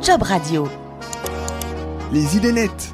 Job 0.00 0.22
Radio. 0.22 0.68
Les 2.12 2.36
idées 2.36 2.52
nettes. 2.52 2.92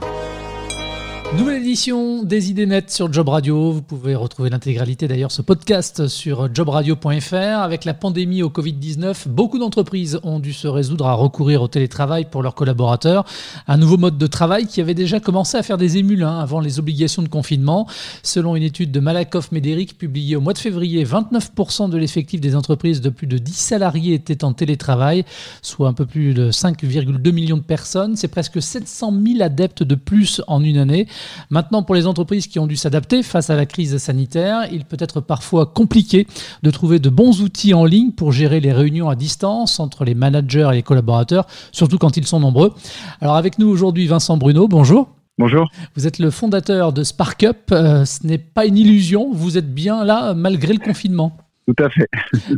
Nouvelle 1.39 1.63
édition 1.63 2.25
des 2.25 2.51
idées 2.51 2.67
nettes 2.67 2.91
sur 2.91 3.13
Job 3.13 3.29
Radio. 3.29 3.71
Vous 3.71 3.83
pouvez 3.83 4.17
retrouver 4.17 4.51
l'intégralité 4.51 5.07
d'ailleurs 5.07 5.31
ce 5.31 5.43
podcast 5.43 6.09
sur 6.09 6.53
jobradio.fr. 6.53 7.35
Avec 7.35 7.85
la 7.85 7.95
pandémie 7.95 8.43
au 8.43 8.49
Covid-19, 8.49 9.29
beaucoup 9.29 9.61
d'entreprises 9.61 10.19
ont 10.25 10.41
dû 10.41 10.53
se 10.53 10.67
résoudre 10.67 11.07
à 11.07 11.15
recourir 11.15 11.63
au 11.63 11.69
télétravail 11.69 12.27
pour 12.29 12.43
leurs 12.43 12.57
collaborateurs. 12.57 13.25
Un 13.69 13.77
nouveau 13.77 13.97
mode 13.97 14.19
de 14.19 14.27
travail 14.27 14.67
qui 14.67 14.81
avait 14.81 14.95
déjà 14.95 15.21
commencé 15.21 15.57
à 15.57 15.63
faire 15.63 15.79
des 15.79 15.99
émules 15.99 16.25
hein, 16.25 16.41
avant 16.41 16.59
les 16.59 16.81
obligations 16.81 17.23
de 17.23 17.29
confinement. 17.29 17.87
Selon 18.25 18.57
une 18.57 18.65
étude 18.65 18.91
de 18.91 18.99
Malakoff 18.99 19.53
Médéric 19.53 19.97
publiée 19.97 20.35
au 20.35 20.41
mois 20.41 20.53
de 20.53 20.59
février, 20.59 21.05
29% 21.05 21.91
de 21.91 21.97
l'effectif 21.97 22.41
des 22.41 22.57
entreprises 22.57 23.01
de 23.01 23.09
plus 23.09 23.29
de 23.29 23.39
10 23.39 23.53
salariés 23.53 24.15
étaient 24.15 24.43
en 24.43 24.53
télétravail, 24.53 25.25
soit 25.63 25.87
un 25.87 25.95
peu 25.95 26.07
plus 26.07 26.35
de 26.35 26.51
5,2 26.51 27.31
millions 27.31 27.57
de 27.57 27.63
personnes. 27.63 28.17
C'est 28.17 28.27
presque 28.27 28.61
700 28.61 29.15
000 29.25 29.43
adeptes 29.43 29.85
de 29.85 29.95
plus 29.95 30.43
en 30.49 30.65
une 30.65 30.79
année. 30.79 31.07
Maintenant, 31.51 31.83
pour 31.83 31.95
les 31.95 32.07
entreprises 32.07 32.47
qui 32.47 32.59
ont 32.59 32.67
dû 32.67 32.77
s'adapter 32.77 33.23
face 33.23 33.51
à 33.51 33.57
la 33.57 33.67
crise 33.67 33.97
sanitaire, 33.99 34.69
il 34.73 34.85
peut 34.85 34.97
être 35.01 35.21
parfois 35.21 35.67
compliqué 35.67 36.27
de 36.63 36.71
trouver 36.71 36.99
de 36.99 37.11
bons 37.11 37.41
outils 37.43 37.75
en 37.75 37.85
ligne 37.85 38.13
pour 38.13 38.33
gérer 38.33 38.61
les 38.61 38.73
réunions 38.73 39.09
à 39.09 39.17
distance 39.17 39.81
entre 39.81 40.05
les 40.05 40.15
managers 40.15 40.69
et 40.73 40.77
les 40.77 40.83
collaborateurs, 40.83 41.47
surtout 41.73 41.99
quand 41.99 42.17
ils 42.17 42.27
sont 42.27 42.41
nombreux. 42.41 42.73
Alors 43.21 43.37
avec 43.37 43.59
nous 43.59 43.69
aujourd'hui 43.69 44.07
Vincent 44.07 44.37
Bruno, 44.37 44.69
bonjour. 44.69 45.09
Bonjour. 45.39 45.71
Vous 45.97 46.07
êtes 46.07 46.19
le 46.19 46.31
fondateur 46.31 46.93
de 46.93 47.03
SparkUp. 47.03 47.73
Euh, 47.73 48.05
ce 48.05 48.27
n'est 48.27 48.37
pas 48.37 48.67
une 48.67 48.77
illusion, 48.77 49.31
vous 49.33 49.57
êtes 49.57 49.73
bien 49.73 50.05
là 50.05 50.35
malgré 50.35 50.75
le 50.75 50.81
confinement. 50.81 51.37
Tout 51.67 51.85
à 51.85 51.89
fait. 51.91 52.09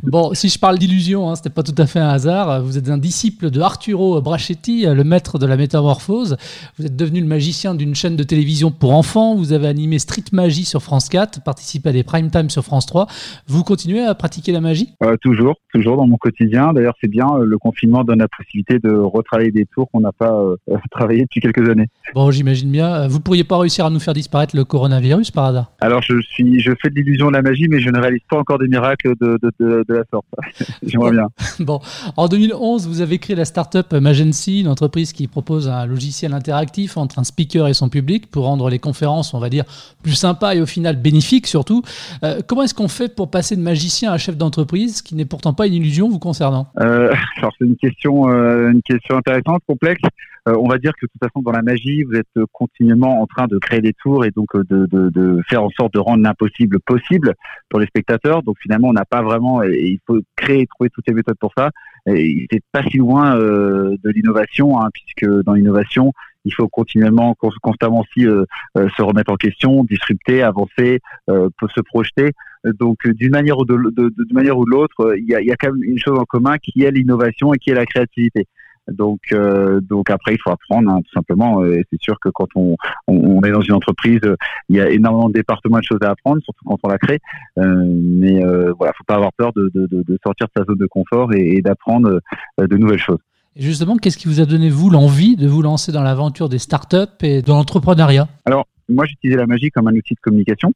bon, 0.04 0.32
si 0.34 0.48
je 0.48 0.58
parle 0.58 0.78
d'illusion, 0.78 1.28
hein, 1.28 1.34
ce 1.34 1.40
n'était 1.40 1.50
pas 1.50 1.62
tout 1.62 1.74
à 1.76 1.86
fait 1.86 1.98
un 1.98 2.08
hasard. 2.08 2.62
Vous 2.62 2.78
êtes 2.78 2.88
un 2.88 2.98
disciple 2.98 3.50
de 3.50 3.60
Arturo 3.60 4.20
Brachetti, 4.22 4.86
le 4.86 5.04
maître 5.04 5.38
de 5.38 5.46
la 5.46 5.56
métamorphose. 5.56 6.36
Vous 6.78 6.86
êtes 6.86 6.96
devenu 6.96 7.20
le 7.20 7.26
magicien 7.26 7.74
d'une 7.74 7.94
chaîne 7.94 8.16
de 8.16 8.22
télévision 8.22 8.70
pour 8.70 8.92
enfants. 8.94 9.34
Vous 9.34 9.52
avez 9.52 9.66
animé 9.66 9.98
Street 9.98 10.24
Magie 10.32 10.64
sur 10.64 10.82
France 10.82 11.08
4, 11.08 11.42
participé 11.42 11.90
à 11.90 11.92
des 11.92 12.04
prime 12.04 12.30
time 12.30 12.48
sur 12.48 12.62
France 12.64 12.86
3. 12.86 13.06
Vous 13.46 13.64
continuez 13.64 14.02
à 14.02 14.14
pratiquer 14.14 14.52
la 14.52 14.60
magie? 14.60 14.90
Euh, 15.02 15.16
Toujours, 15.20 15.56
toujours 15.72 15.96
dans 15.96 16.06
mon 16.06 16.16
quotidien. 16.16 16.72
D'ailleurs, 16.72 16.94
c'est 17.00 17.08
bien, 17.10 17.26
euh, 17.36 17.44
le 17.44 17.58
confinement 17.58 18.04
donne 18.04 18.20
la 18.20 18.28
possibilité 18.28 18.78
de 18.78 18.92
retravailler 18.92 19.50
des 19.50 19.66
tours 19.66 19.90
qu'on 19.90 20.00
n'a 20.00 20.12
pas 20.12 20.32
euh, 20.32 20.56
travaillé 20.90 21.22
depuis 21.22 21.40
quelques 21.40 21.68
années. 21.68 21.88
Bon, 22.14 22.30
j'imagine 22.30 22.70
bien. 22.70 23.06
Vous 23.08 23.20
pourriez 23.20 23.44
pas 23.44 23.58
réussir 23.58 23.84
à 23.84 23.90
nous 23.90 24.00
faire 24.00 24.14
disparaître 24.14 24.56
le 24.56 24.64
coronavirus 24.64 25.30
par 25.30 25.44
hasard? 25.46 25.72
Alors, 25.80 26.02
je, 26.02 26.20
suis, 26.22 26.60
je 26.60 26.72
fais 26.80 26.88
de 26.88 26.94
l'illusion 26.94 27.28
de 27.28 27.32
la 27.32 27.42
magie, 27.42 27.66
mais 27.68 27.80
je 27.80 27.90
ne 27.90 27.98
réalise 27.98 28.22
pas 28.28 28.38
encore 28.38 28.58
des 28.58 28.68
miracles 28.68 28.91
de, 29.04 29.38
de, 29.60 29.84
la 29.88 30.04
sorte. 30.10 30.26
J'aimerais 30.82 31.12
bien. 31.12 31.28
Bon, 31.60 31.80
en 32.16 32.28
2011, 32.28 32.88
vous 32.88 33.00
avez 33.00 33.18
créé 33.18 33.36
la 33.36 33.44
startup 33.44 33.92
Magency, 33.92 34.60
une 34.60 34.68
entreprise 34.68 35.12
qui 35.12 35.26
propose 35.28 35.68
un 35.68 35.86
logiciel 35.86 36.32
interactif 36.32 36.96
entre 36.96 37.18
un 37.18 37.24
speaker 37.24 37.68
et 37.68 37.74
son 37.74 37.88
public 37.88 38.30
pour 38.30 38.44
rendre 38.44 38.68
les 38.68 38.78
conférences, 38.78 39.34
on 39.34 39.38
va 39.38 39.48
dire, 39.48 39.64
plus 40.02 40.14
sympas 40.14 40.54
et 40.54 40.60
au 40.60 40.66
final 40.66 40.96
bénéfiques 40.96 41.46
surtout. 41.46 41.82
Euh, 42.24 42.40
comment 42.46 42.62
est-ce 42.62 42.74
qu'on 42.74 42.88
fait 42.88 43.14
pour 43.14 43.30
passer 43.30 43.56
de 43.56 43.62
magicien 43.62 44.12
à 44.12 44.18
chef 44.18 44.36
d'entreprise, 44.36 45.02
qui 45.02 45.14
n'est 45.14 45.24
pourtant 45.24 45.52
pas 45.52 45.66
une 45.66 45.74
illusion 45.74 46.08
vous 46.08 46.18
concernant? 46.18 46.66
Euh, 46.80 47.12
Alors 47.38 47.52
c'est 47.58 47.64
une 47.64 47.76
question, 47.76 48.28
euh, 48.30 48.70
une 48.70 48.82
question 48.82 49.16
intéressante, 49.16 49.62
complexe. 49.66 50.02
Euh, 50.48 50.56
on 50.58 50.68
va 50.68 50.78
dire 50.78 50.92
que 51.00 51.06
de 51.06 51.10
toute 51.12 51.20
façon 51.22 51.40
dans 51.40 51.52
la 51.52 51.62
magie, 51.62 52.02
vous 52.02 52.14
êtes 52.14 52.46
continuellement 52.50 53.22
en 53.22 53.26
train 53.26 53.46
de 53.46 53.58
créer 53.58 53.80
des 53.80 53.92
tours 53.92 54.24
et 54.24 54.32
donc 54.32 54.56
euh, 54.56 54.64
de, 54.68 54.86
de, 54.86 55.08
de 55.10 55.40
faire 55.48 55.62
en 55.62 55.70
sorte 55.70 55.94
de 55.94 56.00
rendre 56.00 56.24
l'impossible 56.24 56.80
possible 56.80 57.34
pour 57.68 57.78
les 57.78 57.86
spectateurs. 57.86 58.42
Donc 58.42 58.56
finalement, 58.60 58.88
on 58.88 58.92
n'a 58.92 59.04
pas 59.04 59.22
vraiment, 59.22 59.62
et 59.62 59.70
il 59.70 60.00
faut 60.04 60.18
créer 60.34 60.62
et 60.62 60.66
trouver 60.66 60.90
toutes 60.90 61.06
les 61.06 61.14
méthodes 61.14 61.38
pour 61.38 61.52
ça. 61.56 61.70
Et 62.06 62.48
c'est 62.50 62.62
pas 62.72 62.82
si 62.82 62.96
loin 62.96 63.36
euh, 63.36 63.96
de 64.02 64.10
l'innovation, 64.10 64.80
hein, 64.80 64.88
puisque 64.92 65.30
dans 65.44 65.54
l'innovation, 65.54 66.12
il 66.44 66.52
faut 66.52 66.66
continuellement, 66.66 67.36
constamment 67.62 68.00
aussi 68.00 68.22
se 68.22 69.02
remettre 69.02 69.30
en 69.30 69.36
question, 69.36 69.84
disrupter, 69.84 70.42
avancer, 70.42 70.98
se 71.28 71.80
projeter. 71.82 72.32
Donc 72.80 73.06
d'une 73.06 73.30
manière 73.30 73.58
ou 73.58 73.64
de, 73.64 73.76
de, 73.76 74.34
manière 74.34 74.58
ou 74.58 74.64
l'autre, 74.66 75.14
il 75.16 75.24
y 75.24 75.36
a, 75.36 75.40
y 75.40 75.52
a 75.52 75.56
quand 75.56 75.70
même 75.70 75.84
une 75.84 76.00
chose 76.00 76.18
en 76.18 76.24
commun 76.24 76.58
qui 76.58 76.82
est 76.82 76.90
l'innovation 76.90 77.54
et 77.54 77.58
qui 77.58 77.70
est 77.70 77.74
la 77.74 77.86
créativité. 77.86 78.48
Donc, 78.88 79.20
euh, 79.32 79.80
donc 79.80 80.10
après, 80.10 80.34
il 80.34 80.38
faut 80.42 80.50
apprendre 80.50 80.90
hein, 80.90 81.00
tout 81.02 81.12
simplement. 81.12 81.64
Et 81.64 81.84
c'est 81.90 82.00
sûr 82.00 82.18
que 82.20 82.28
quand 82.30 82.48
on, 82.56 82.76
on, 83.06 83.40
est 83.42 83.50
dans 83.50 83.60
une 83.60 83.74
entreprise, 83.74 84.20
il 84.68 84.76
y 84.76 84.80
a 84.80 84.90
énormément 84.90 85.28
de 85.28 85.34
départements 85.34 85.78
de 85.78 85.84
choses 85.84 86.00
à 86.02 86.10
apprendre, 86.10 86.42
surtout 86.42 86.64
quand 86.64 86.78
on 86.82 86.88
la 86.88 86.98
crée. 86.98 87.20
Euh, 87.58 87.84
mais 87.86 88.44
euh, 88.44 88.72
voilà, 88.76 88.92
faut 88.96 89.04
pas 89.04 89.14
avoir 89.14 89.32
peur 89.32 89.52
de, 89.54 89.70
de, 89.74 89.86
de, 89.90 90.18
sortir 90.22 90.48
de 90.48 90.52
sa 90.56 90.64
zone 90.64 90.78
de 90.78 90.86
confort 90.86 91.32
et, 91.32 91.56
et 91.56 91.62
d'apprendre 91.62 92.20
euh, 92.60 92.66
de 92.66 92.76
nouvelles 92.76 92.98
choses. 92.98 93.20
Et 93.54 93.62
justement, 93.62 93.96
qu'est-ce 93.96 94.18
qui 94.18 94.28
vous 94.28 94.40
a 94.40 94.46
donné 94.46 94.70
vous 94.70 94.90
l'envie 94.90 95.36
de 95.36 95.46
vous 95.46 95.62
lancer 95.62 95.92
dans 95.92 96.02
l'aventure 96.02 96.48
des 96.48 96.58
startups 96.58 96.96
et 97.22 97.42
de 97.42 97.48
l'entrepreneuriat? 97.48 98.28
Alors, 98.46 98.66
moi, 98.88 99.04
j'utilisais 99.04 99.38
la 99.38 99.46
magie 99.46 99.70
comme 99.70 99.86
un 99.88 99.94
outil 99.94 100.14
de 100.14 100.20
communication. 100.20 100.72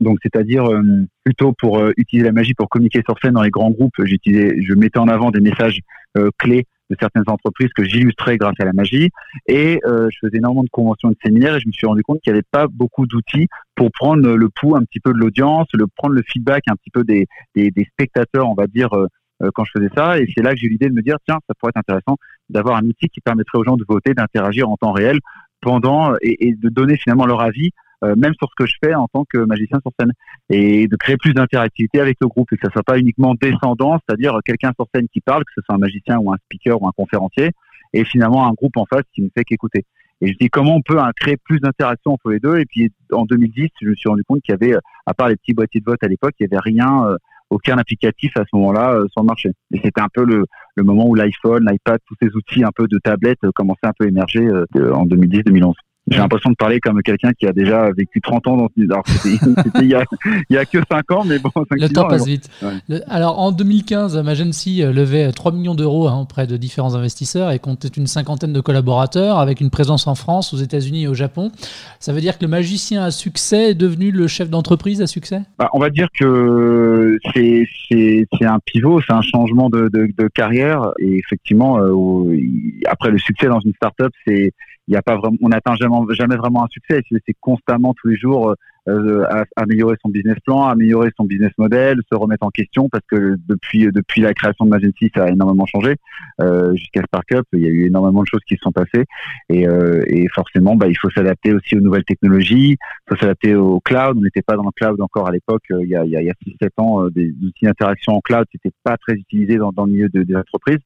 Donc, 0.00 0.18
c'est-à-dire 0.22 0.64
plutôt 1.22 1.52
pour 1.52 1.80
utiliser 1.96 2.26
la 2.26 2.32
magie 2.32 2.54
pour 2.54 2.68
communiquer 2.68 3.02
sur 3.06 3.16
scène 3.20 3.34
dans 3.34 3.42
les 3.42 3.50
grands 3.50 3.70
groupes, 3.70 3.94
j'utilisais, 4.02 4.56
je 4.60 4.74
mettais 4.74 4.98
en 4.98 5.06
avant 5.06 5.30
des 5.30 5.40
messages 5.40 5.78
clés 6.38 6.66
certaines 6.98 7.24
entreprises 7.26 7.70
que 7.74 7.84
j'illustrais 7.84 8.36
grâce 8.36 8.54
à 8.58 8.64
la 8.64 8.72
magie. 8.72 9.10
Et 9.46 9.80
euh, 9.84 10.08
je 10.10 10.18
faisais 10.20 10.38
énormément 10.38 10.64
de 10.64 10.70
conventions 10.70 11.10
et 11.10 11.14
de 11.14 11.18
séminaires 11.24 11.56
et 11.56 11.60
je 11.60 11.66
me 11.66 11.72
suis 11.72 11.86
rendu 11.86 12.02
compte 12.02 12.20
qu'il 12.20 12.32
n'y 12.32 12.38
avait 12.38 12.46
pas 12.50 12.66
beaucoup 12.68 13.06
d'outils 13.06 13.48
pour 13.74 13.90
prendre 13.92 14.34
le 14.34 14.48
pouls 14.48 14.76
un 14.76 14.84
petit 14.84 15.00
peu 15.00 15.12
de 15.12 15.18
l'audience, 15.18 15.68
le 15.74 15.86
prendre 15.86 16.14
le 16.14 16.22
feedback 16.26 16.64
un 16.68 16.76
petit 16.76 16.90
peu 16.90 17.04
des, 17.04 17.26
spectateurs, 17.92 18.48
on 18.48 18.54
va 18.54 18.66
dire, 18.66 18.92
euh, 18.94 19.06
euh, 19.42 19.50
quand 19.54 19.64
je 19.64 19.72
faisais 19.76 19.90
ça. 19.94 20.18
Et 20.18 20.26
c'est 20.34 20.42
là 20.42 20.52
que 20.52 20.58
j'ai 20.58 20.66
eu 20.66 20.70
l'idée 20.70 20.88
de 20.88 20.94
me 20.94 21.02
dire, 21.02 21.16
tiens, 21.26 21.38
ça 21.46 21.54
pourrait 21.58 21.70
être 21.74 21.78
intéressant 21.80 22.16
d'avoir 22.48 22.76
un 22.76 22.84
outil 22.84 23.08
qui 23.08 23.20
permettrait 23.20 23.58
aux 23.58 23.64
gens 23.64 23.76
de 23.76 23.84
voter, 23.88 24.14
d'interagir 24.14 24.68
en 24.68 24.76
temps 24.76 24.92
réel 24.92 25.18
pendant 25.60 26.14
et 26.20 26.54
de 26.56 26.68
donner 26.68 26.96
finalement 26.96 27.24
leur 27.24 27.40
avis 27.40 27.70
euh, 28.04 28.14
même 28.16 28.34
sur 28.34 28.48
ce 28.48 28.54
que 28.56 28.66
je 28.66 28.74
fais 28.82 28.94
en 28.94 29.06
tant 29.08 29.24
que 29.24 29.38
magicien 29.38 29.78
sur 29.80 29.92
scène, 29.98 30.12
et 30.50 30.88
de 30.88 30.96
créer 30.96 31.16
plus 31.16 31.34
d'interactivité 31.34 32.00
avec 32.00 32.18
le 32.20 32.28
groupe, 32.28 32.52
et 32.52 32.56
que 32.56 32.66
ça 32.66 32.72
soit 32.72 32.82
pas 32.82 32.98
uniquement 32.98 33.34
descendant, 33.34 33.98
c'est-à-dire 33.98 34.38
quelqu'un 34.44 34.72
sur 34.74 34.86
scène 34.94 35.06
qui 35.12 35.20
parle, 35.20 35.44
que 35.44 35.52
ce 35.54 35.62
soit 35.64 35.74
un 35.74 35.78
magicien 35.78 36.18
ou 36.18 36.32
un 36.32 36.36
speaker 36.44 36.80
ou 36.82 36.88
un 36.88 36.92
conférencier, 36.96 37.50
et 37.92 38.04
finalement 38.04 38.46
un 38.46 38.52
groupe 38.52 38.76
en 38.76 38.86
face 38.86 39.04
qui 39.14 39.22
ne 39.22 39.28
fait 39.36 39.44
qu'écouter. 39.44 39.84
Et 40.20 40.28
je 40.28 40.34
dis 40.40 40.48
comment 40.48 40.76
on 40.76 40.82
peut 40.82 41.00
hein, 41.00 41.10
créer 41.16 41.36
plus 41.36 41.58
d'interaction 41.58 42.12
entre 42.12 42.30
les 42.30 42.38
deux? 42.38 42.58
Et 42.58 42.64
puis 42.64 42.92
en 43.12 43.24
2010, 43.24 43.68
je 43.80 43.88
me 43.88 43.94
suis 43.94 44.08
rendu 44.08 44.22
compte 44.24 44.40
qu'il 44.42 44.52
y 44.52 44.54
avait, 44.54 44.76
à 45.06 45.14
part 45.14 45.28
les 45.28 45.36
petits 45.36 45.52
boîtiers 45.52 45.80
de 45.80 45.84
vote 45.84 46.02
à 46.02 46.06
l'époque, 46.06 46.34
il 46.38 46.44
y 46.44 46.46
avait 46.46 46.62
rien, 46.62 47.06
euh, 47.06 47.16
aucun 47.50 47.76
applicatif 47.76 48.36
à 48.36 48.42
ce 48.42 48.56
moment-là 48.56 48.94
euh, 48.94 49.06
sur 49.12 49.22
le 49.22 49.26
marché. 49.26 49.50
Et 49.72 49.80
c'était 49.82 50.00
un 50.00 50.08
peu 50.12 50.24
le, 50.24 50.46
le 50.76 50.82
moment 50.84 51.06
où 51.06 51.14
l'iPhone, 51.14 51.66
l'iPad, 51.68 51.98
tous 52.06 52.14
ces 52.22 52.28
outils 52.34 52.64
un 52.64 52.70
peu 52.74 52.86
de 52.86 52.98
tablette 52.98 53.40
commençaient 53.54 53.86
un 53.86 53.92
peu 53.98 54.04
à 54.04 54.08
émerger 54.08 54.48
en 54.48 55.06
2010-2011. 55.06 55.74
J'ai 56.10 56.18
l'impression 56.18 56.50
de 56.50 56.56
parler 56.56 56.80
comme 56.80 57.00
quelqu'un 57.02 57.32
qui 57.32 57.46
a 57.46 57.52
déjà 57.52 57.88
vécu 57.96 58.20
30 58.20 58.48
ans 58.48 58.56
dans 58.56 58.68
Alors, 58.90 59.04
c'était 59.06 59.36
il, 59.80 59.86
y 59.86 59.94
a, 59.94 60.02
il 60.50 60.54
y 60.54 60.58
a 60.58 60.64
que 60.64 60.78
5 60.90 61.10
ans, 61.12 61.24
mais 61.24 61.38
bon, 61.38 61.50
5 61.54 61.64
Le 61.80 61.88
temps 61.88 62.08
passe 62.08 62.26
vite. 62.26 62.50
alors, 63.08 63.38
en 63.38 63.52
2015, 63.52 64.18
Magency 64.18 64.82
euh, 64.82 64.92
levait 64.92 65.30
3 65.30 65.52
millions 65.52 65.76
d'euros 65.76 66.08
hein, 66.08 66.20
auprès 66.20 66.48
de 66.48 66.56
différents 66.56 66.96
investisseurs 66.96 67.52
et 67.52 67.60
comptait 67.60 67.88
une 67.88 68.08
cinquantaine 68.08 68.52
de 68.52 68.60
collaborateurs 68.60 69.38
avec 69.38 69.60
une 69.60 69.70
présence 69.70 70.08
en 70.08 70.16
France, 70.16 70.52
aux 70.52 70.56
États-Unis 70.56 71.04
et 71.04 71.08
au 71.08 71.14
Japon. 71.14 71.52
Ça 72.00 72.12
veut 72.12 72.20
dire 72.20 72.36
que 72.36 72.44
le 72.44 72.50
magicien 72.50 73.04
à 73.04 73.12
succès 73.12 73.70
est 73.70 73.74
devenu 73.74 74.10
le 74.10 74.26
chef 74.26 74.50
d'entreprise 74.50 75.00
à 75.02 75.06
succès? 75.06 75.42
Bah, 75.58 75.68
On 75.72 75.78
va 75.78 75.90
dire 75.90 76.08
que 76.18 77.16
c'est 77.34 78.26
un 78.42 78.58
pivot, 78.64 79.00
c'est 79.02 79.12
un 79.12 79.22
changement 79.22 79.70
de, 79.70 79.88
de, 79.92 80.08
de, 80.18 80.28
carrière. 80.28 80.90
Et 80.98 81.18
effectivement, 81.18 81.78
euh, 81.78 82.36
après 82.86 83.10
le 83.10 83.18
succès 83.18 83.46
dans 83.46 83.60
une 83.60 83.72
start-up, 83.74 84.12
c'est 84.26 84.52
il 84.88 84.94
y 84.94 84.96
a 84.96 85.02
pas 85.02 85.16
vraiment, 85.16 85.36
on 85.40 85.48
n'atteint 85.48 85.76
jamais, 85.76 85.96
jamais 86.10 86.36
vraiment 86.36 86.64
un 86.64 86.68
succès. 86.68 87.02
C'est 87.10 87.36
constamment 87.40 87.94
tous 87.94 88.08
les 88.08 88.16
jours 88.16 88.50
euh, 88.50 88.54
euh, 88.88 89.24
à, 89.30 89.44
améliorer 89.54 89.94
son 90.02 90.08
business 90.08 90.36
plan, 90.44 90.66
améliorer 90.66 91.10
son 91.16 91.24
business 91.24 91.52
model, 91.56 92.00
se 92.10 92.16
remettre 92.16 92.44
en 92.44 92.50
question 92.50 92.88
parce 92.88 93.04
que 93.06 93.36
depuis 93.46 93.86
depuis 93.92 94.20
la 94.22 94.34
création 94.34 94.64
de 94.64 94.70
Magency, 94.70 95.08
ça 95.14 95.24
a 95.24 95.28
énormément 95.28 95.66
changé. 95.66 95.94
Euh, 96.40 96.74
Jusqu'à 96.74 97.02
Sparkup, 97.02 97.46
il 97.52 97.60
y 97.60 97.66
a 97.66 97.68
eu 97.68 97.86
énormément 97.86 98.22
de 98.22 98.26
choses 98.26 98.40
qui 98.44 98.56
se 98.56 98.62
sont 98.62 98.72
passées 98.72 99.04
et, 99.48 99.68
euh, 99.68 100.02
et 100.08 100.26
forcément, 100.34 100.74
bah, 100.74 100.88
il 100.88 100.98
faut 100.98 101.10
s'adapter 101.10 101.52
aussi 101.52 101.76
aux 101.76 101.80
nouvelles 101.80 102.04
technologies, 102.04 102.72
il 102.72 103.08
faut 103.08 103.16
s'adapter 103.16 103.54
au 103.54 103.78
cloud. 103.78 104.16
On 104.16 104.22
n'était 104.22 104.42
pas 104.42 104.56
dans 104.56 104.64
le 104.64 104.72
cloud 104.72 105.00
encore 105.00 105.28
à 105.28 105.30
l'époque. 105.30 105.62
Euh, 105.70 105.84
il 105.84 105.88
y 105.88 105.94
a 105.94 106.04
il 106.04 106.10
y 106.10 106.30
a, 106.30 106.34
6-7 106.44 106.70
ans, 106.78 107.08
des 107.08 107.32
outils 107.40 107.66
d'interaction 107.66 108.14
en 108.14 108.20
cloud, 108.20 108.46
c'était 108.50 108.74
pas 108.82 108.96
très 108.96 109.14
utilisé 109.14 109.58
dans, 109.58 109.70
dans 109.70 109.86
le 109.86 109.92
milieu 109.92 110.08
des 110.08 110.34
entreprises. 110.34 110.80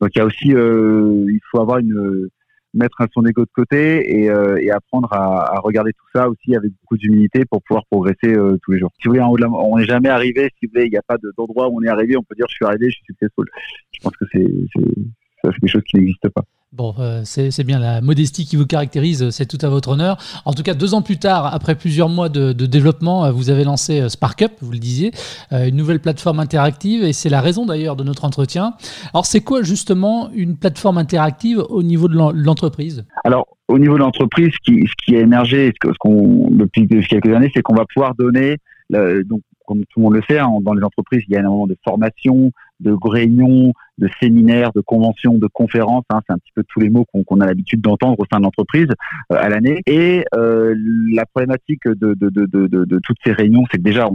Donc 0.00 0.10
il 0.14 0.18
y 0.18 0.22
a 0.22 0.26
aussi, 0.26 0.48
il 0.50 1.40
faut 1.50 1.60
avoir 1.60 1.78
une 1.78 2.28
mettre 2.74 3.06
son 3.12 3.24
ego 3.26 3.42
de 3.42 3.50
côté 3.52 4.22
et, 4.22 4.30
euh, 4.30 4.56
et 4.60 4.70
apprendre 4.70 5.12
à, 5.12 5.56
à, 5.56 5.60
regarder 5.60 5.92
tout 5.92 6.06
ça 6.14 6.28
aussi 6.28 6.56
avec 6.56 6.70
beaucoup 6.80 6.96
d'humilité 6.96 7.44
pour 7.44 7.62
pouvoir 7.62 7.84
progresser 7.90 8.34
euh, 8.34 8.56
tous 8.62 8.72
les 8.72 8.78
jours. 8.78 8.90
Si 9.00 9.08
vous 9.08 9.12
voulez, 9.12 9.22
en 9.22 9.30
haut 9.30 9.36
de 9.36 9.42
la, 9.42 9.50
on 9.50 9.78
n'est 9.78 9.84
jamais 9.84 10.08
arrivé. 10.08 10.50
Si 10.58 10.66
vous 10.66 10.72
voulez, 10.72 10.86
il 10.86 10.90
n'y 10.90 10.96
a 10.96 11.02
pas 11.02 11.16
d'endroit 11.36 11.68
où 11.68 11.78
on 11.78 11.82
est 11.82 11.88
arrivé. 11.88 12.16
On 12.16 12.22
peut 12.22 12.34
dire 12.34 12.46
je 12.48 12.54
suis 12.54 12.64
arrivé, 12.64 12.86
je 12.90 12.96
suis 12.96 13.04
successful. 13.04 13.46
Je 13.92 14.00
pense 14.00 14.16
que 14.16 14.24
c'est 14.32 14.46
c'est 14.74 15.50
quelque 15.50 15.66
chose 15.66 15.82
qui 15.82 15.96
n'existe 15.96 16.28
pas. 16.28 16.44
Bon, 16.72 16.94
euh, 17.00 17.20
c'est 17.24 17.64
bien 17.64 17.78
la 17.78 18.00
modestie 18.00 18.46
qui 18.46 18.56
vous 18.56 18.64
caractérise, 18.64 19.28
c'est 19.28 19.44
tout 19.44 19.58
à 19.60 19.68
votre 19.68 19.90
honneur. 19.90 20.16
En 20.46 20.54
tout 20.54 20.62
cas, 20.62 20.72
deux 20.72 20.94
ans 20.94 21.02
plus 21.02 21.18
tard, 21.18 21.52
après 21.52 21.74
plusieurs 21.74 22.08
mois 22.08 22.30
de, 22.30 22.52
développement, 22.52 23.26
euh, 23.26 23.30
vous 23.30 23.50
avez 23.50 23.62
lancé 23.62 24.00
euh, 24.00 24.08
SparkUp, 24.08 24.52
vous 24.62 24.72
le 24.72 24.78
disiez, 24.78 25.10
une 25.50 25.76
nouvelle 25.76 26.00
plateforme 26.00 26.40
interactive, 26.40 27.04
et 27.04 27.12
c'est 27.12 27.28
la 27.28 27.42
raison 27.42 27.66
d'ailleurs 27.66 27.94
de 27.94 28.04
notre 28.04 28.24
entretien. 28.24 28.72
Alors, 29.12 29.26
c'est 29.26 29.42
quoi 29.42 29.62
justement 29.62 30.30
une 30.34 30.56
plateforme 30.56 30.96
interactive 30.96 31.58
au 31.58 31.82
niveau 31.82 32.08
de 32.08 32.16
l'entreprise? 32.42 33.04
Alors, 33.24 33.46
au 33.68 33.78
niveau 33.78 33.94
de 33.96 34.00
l'entreprise, 34.00 34.52
ce 34.54 34.72
qui, 34.72 34.86
ce 34.86 34.94
qui 35.04 35.14
a 35.14 35.20
émergé 35.20 35.74
ce 35.84 35.92
qu'on, 35.98 36.48
depuis, 36.52 36.88
quelques 36.88 37.34
années, 37.34 37.50
c'est 37.54 37.60
qu'on 37.60 37.74
va 37.74 37.84
pouvoir 37.84 38.14
donner, 38.14 38.56
donc 38.90 39.42
comme 39.66 39.84
tout 39.86 39.98
le 39.98 40.02
monde 40.02 40.14
le 40.14 40.22
sait, 40.28 40.38
hein, 40.38 40.50
dans 40.62 40.74
les 40.74 40.82
entreprises, 40.82 41.22
il 41.28 41.32
y 41.32 41.36
a 41.36 41.40
énormément 41.40 41.66
de 41.66 41.76
formations, 41.84 42.52
de 42.80 42.96
réunions, 43.02 43.72
de 43.98 44.08
séminaires, 44.20 44.72
de 44.74 44.80
conventions, 44.80 45.38
de 45.38 45.46
conférences. 45.46 46.04
Hein, 46.10 46.20
c'est 46.26 46.32
un 46.32 46.38
petit 46.38 46.52
peu 46.54 46.64
tous 46.68 46.80
les 46.80 46.90
mots 46.90 47.06
qu'on 47.06 47.40
a 47.40 47.46
l'habitude 47.46 47.80
d'entendre 47.80 48.18
au 48.18 48.24
sein 48.30 48.38
de 48.38 48.44
l'entreprise 48.44 48.88
euh, 49.32 49.36
à 49.36 49.48
l'année. 49.48 49.80
Et 49.86 50.24
euh, 50.34 50.74
la 51.12 51.24
problématique 51.26 51.86
de, 51.86 52.98
toutes 53.02 53.18
ces 53.24 53.32
réunions, 53.32 53.64
c'est 53.70 53.78
que 53.78 53.82
déjà, 53.82 54.08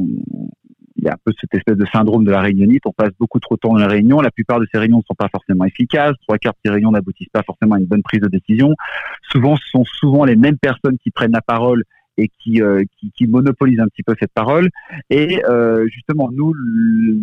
il 0.98 1.04
y 1.04 1.08
a 1.08 1.14
un 1.14 1.18
peu 1.24 1.32
cette 1.40 1.54
espèce 1.54 1.78
de 1.78 1.86
syndrome 1.86 2.24
de 2.26 2.32
la 2.32 2.42
réunionnite. 2.42 2.84
On 2.86 2.92
passe 2.92 3.12
beaucoup 3.20 3.40
trop 3.40 3.56
de 3.56 3.60
temps 3.60 3.74
dans 3.74 3.80
la 3.80 3.88
réunion. 3.88 4.20
La 4.20 4.32
plupart 4.32 4.60
de 4.60 4.68
ces 4.72 4.78
réunions 4.78 4.98
ne 4.98 5.04
sont 5.04 5.16
pas 5.16 5.30
forcément 5.32 5.66
efficaces. 5.66 6.16
Trois 6.28 6.38
quarts 6.38 6.54
de 6.54 6.60
ces 6.66 6.72
réunions 6.72 6.92
n'aboutissent 6.92 7.30
pas 7.30 7.44
forcément 7.44 7.76
à 7.76 7.80
une 7.80 7.86
bonne 7.86 8.04
prise 8.04 8.22
de 8.22 8.28
décision. 8.28 8.74
Souvent, 9.32 9.56
ce 9.56 9.70
sont 9.70 9.86
souvent 9.86 10.26
les 10.26 10.36
mêmes 10.36 10.58
personnes 10.58 10.98
qui 10.98 11.12
prennent 11.12 11.32
la 11.32 11.42
parole 11.42 11.84
et 12.18 12.30
qui, 12.40 12.62
euh, 12.62 12.84
qui, 12.98 13.12
qui, 13.12 13.28
monopolise 13.28 13.80
un 13.80 13.88
petit 13.88 14.04
peu 14.04 14.16
cette 14.20 14.34
parole. 14.34 14.70
Et 15.10 15.44
euh, 15.46 15.88
justement, 15.88 16.30
nous, 16.32 16.54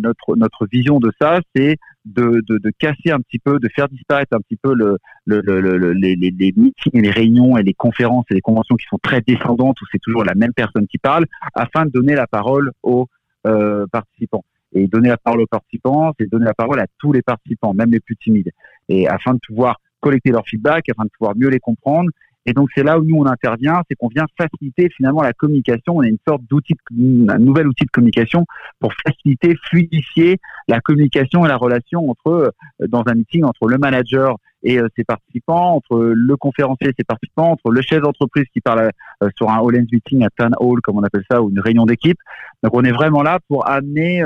notre, 0.01 0.35
notre 0.35 0.65
vision 0.67 0.99
de 0.99 1.11
ça, 1.19 1.41
c'est 1.55 1.77
de, 2.05 2.41
de, 2.47 2.57
de, 2.57 2.71
casser 2.77 3.11
un 3.11 3.19
petit 3.19 3.39
peu, 3.39 3.59
de 3.59 3.67
faire 3.75 3.89
disparaître 3.89 4.35
un 4.35 4.39
petit 4.39 4.55
peu 4.55 4.73
le, 4.73 4.97
le, 5.25 5.41
le, 5.41 5.93
les, 5.93 6.15
les, 6.15 6.53
meetings 6.55 6.93
et 6.93 7.01
les 7.01 7.11
réunions 7.11 7.57
et 7.57 7.63
les 7.63 7.73
conférences 7.73 8.25
et 8.29 8.35
les 8.35 8.41
conventions 8.41 8.75
qui 8.75 8.85
sont 8.89 8.99
très 9.01 9.21
descendantes, 9.21 9.81
où 9.81 9.85
c'est 9.91 10.01
toujours 10.01 10.23
la 10.23 10.35
même 10.35 10.53
personne 10.53 10.87
qui 10.87 10.97
parle, 10.97 11.25
afin 11.55 11.85
de 11.85 11.91
donner 11.91 12.15
la 12.15 12.27
parole 12.27 12.71
aux 12.83 13.07
euh, 13.47 13.85
participants. 13.91 14.45
Et 14.73 14.87
donner 14.87 15.09
la 15.09 15.17
parole 15.17 15.41
aux 15.41 15.47
participants, 15.47 16.13
c'est 16.19 16.29
donner 16.29 16.45
la 16.45 16.53
parole 16.53 16.79
à 16.79 16.87
tous 16.99 17.13
les 17.13 17.21
participants, 17.21 17.73
même 17.73 17.91
les 17.91 18.01
plus 18.01 18.17
timides. 18.17 18.51
Et 18.89 19.07
afin 19.07 19.33
de 19.33 19.39
pouvoir 19.45 19.79
collecter 20.01 20.31
leur 20.31 20.45
feedback, 20.45 20.89
afin 20.89 21.05
de 21.05 21.09
pouvoir 21.17 21.35
mieux 21.35 21.49
les 21.49 21.59
comprendre 21.59 22.09
et 22.45 22.53
donc 22.53 22.69
c'est 22.75 22.83
là 22.83 22.99
où 22.99 23.03
nous 23.03 23.17
on 23.17 23.25
intervient, 23.25 23.81
c'est 23.89 23.95
qu'on 23.95 24.07
vient 24.07 24.25
faciliter 24.37 24.89
finalement 24.95 25.21
la 25.21 25.33
communication. 25.33 25.97
On 25.97 26.01
a 26.01 26.07
une 26.07 26.17
sorte 26.27 26.43
d'outil, 26.43 26.75
un 26.91 27.39
nouvel 27.39 27.67
outil 27.67 27.85
de 27.85 27.91
communication 27.91 28.45
pour 28.79 28.91
faciliter, 29.05 29.55
fluidifier 29.69 30.37
la 30.67 30.79
communication 30.79 31.45
et 31.45 31.47
la 31.47 31.57
relation 31.57 32.09
entre 32.09 32.27
euh, 32.29 32.51
dans 32.87 33.03
un 33.07 33.15
meeting 33.15 33.43
entre 33.43 33.67
le 33.67 33.77
manager 33.77 34.37
et 34.63 34.79
euh, 34.79 34.87
ses 34.95 35.03
participants, 35.03 35.75
entre 35.75 35.97
le 35.97 36.37
conférencier 36.37 36.89
et 36.89 36.93
ses 36.97 37.03
participants, 37.03 37.51
entre 37.51 37.71
le 37.71 37.81
chef 37.81 38.01
d'entreprise 38.01 38.45
qui 38.53 38.61
parle 38.61 38.91
euh, 39.23 39.29
sur 39.35 39.49
un 39.49 39.57
all 39.57 39.85
meeting, 39.91 40.23
un 40.23 40.29
town 40.37 40.51
hall 40.59 40.81
comme 40.81 40.97
on 40.97 41.03
appelle 41.03 41.25
ça, 41.29 41.41
ou 41.41 41.49
une 41.49 41.59
réunion 41.59 41.85
d'équipe. 41.85 42.17
Donc 42.63 42.75
on 42.75 42.83
est 42.83 42.91
vraiment 42.91 43.23
là 43.23 43.39
pour 43.47 43.67
amener 43.67 44.23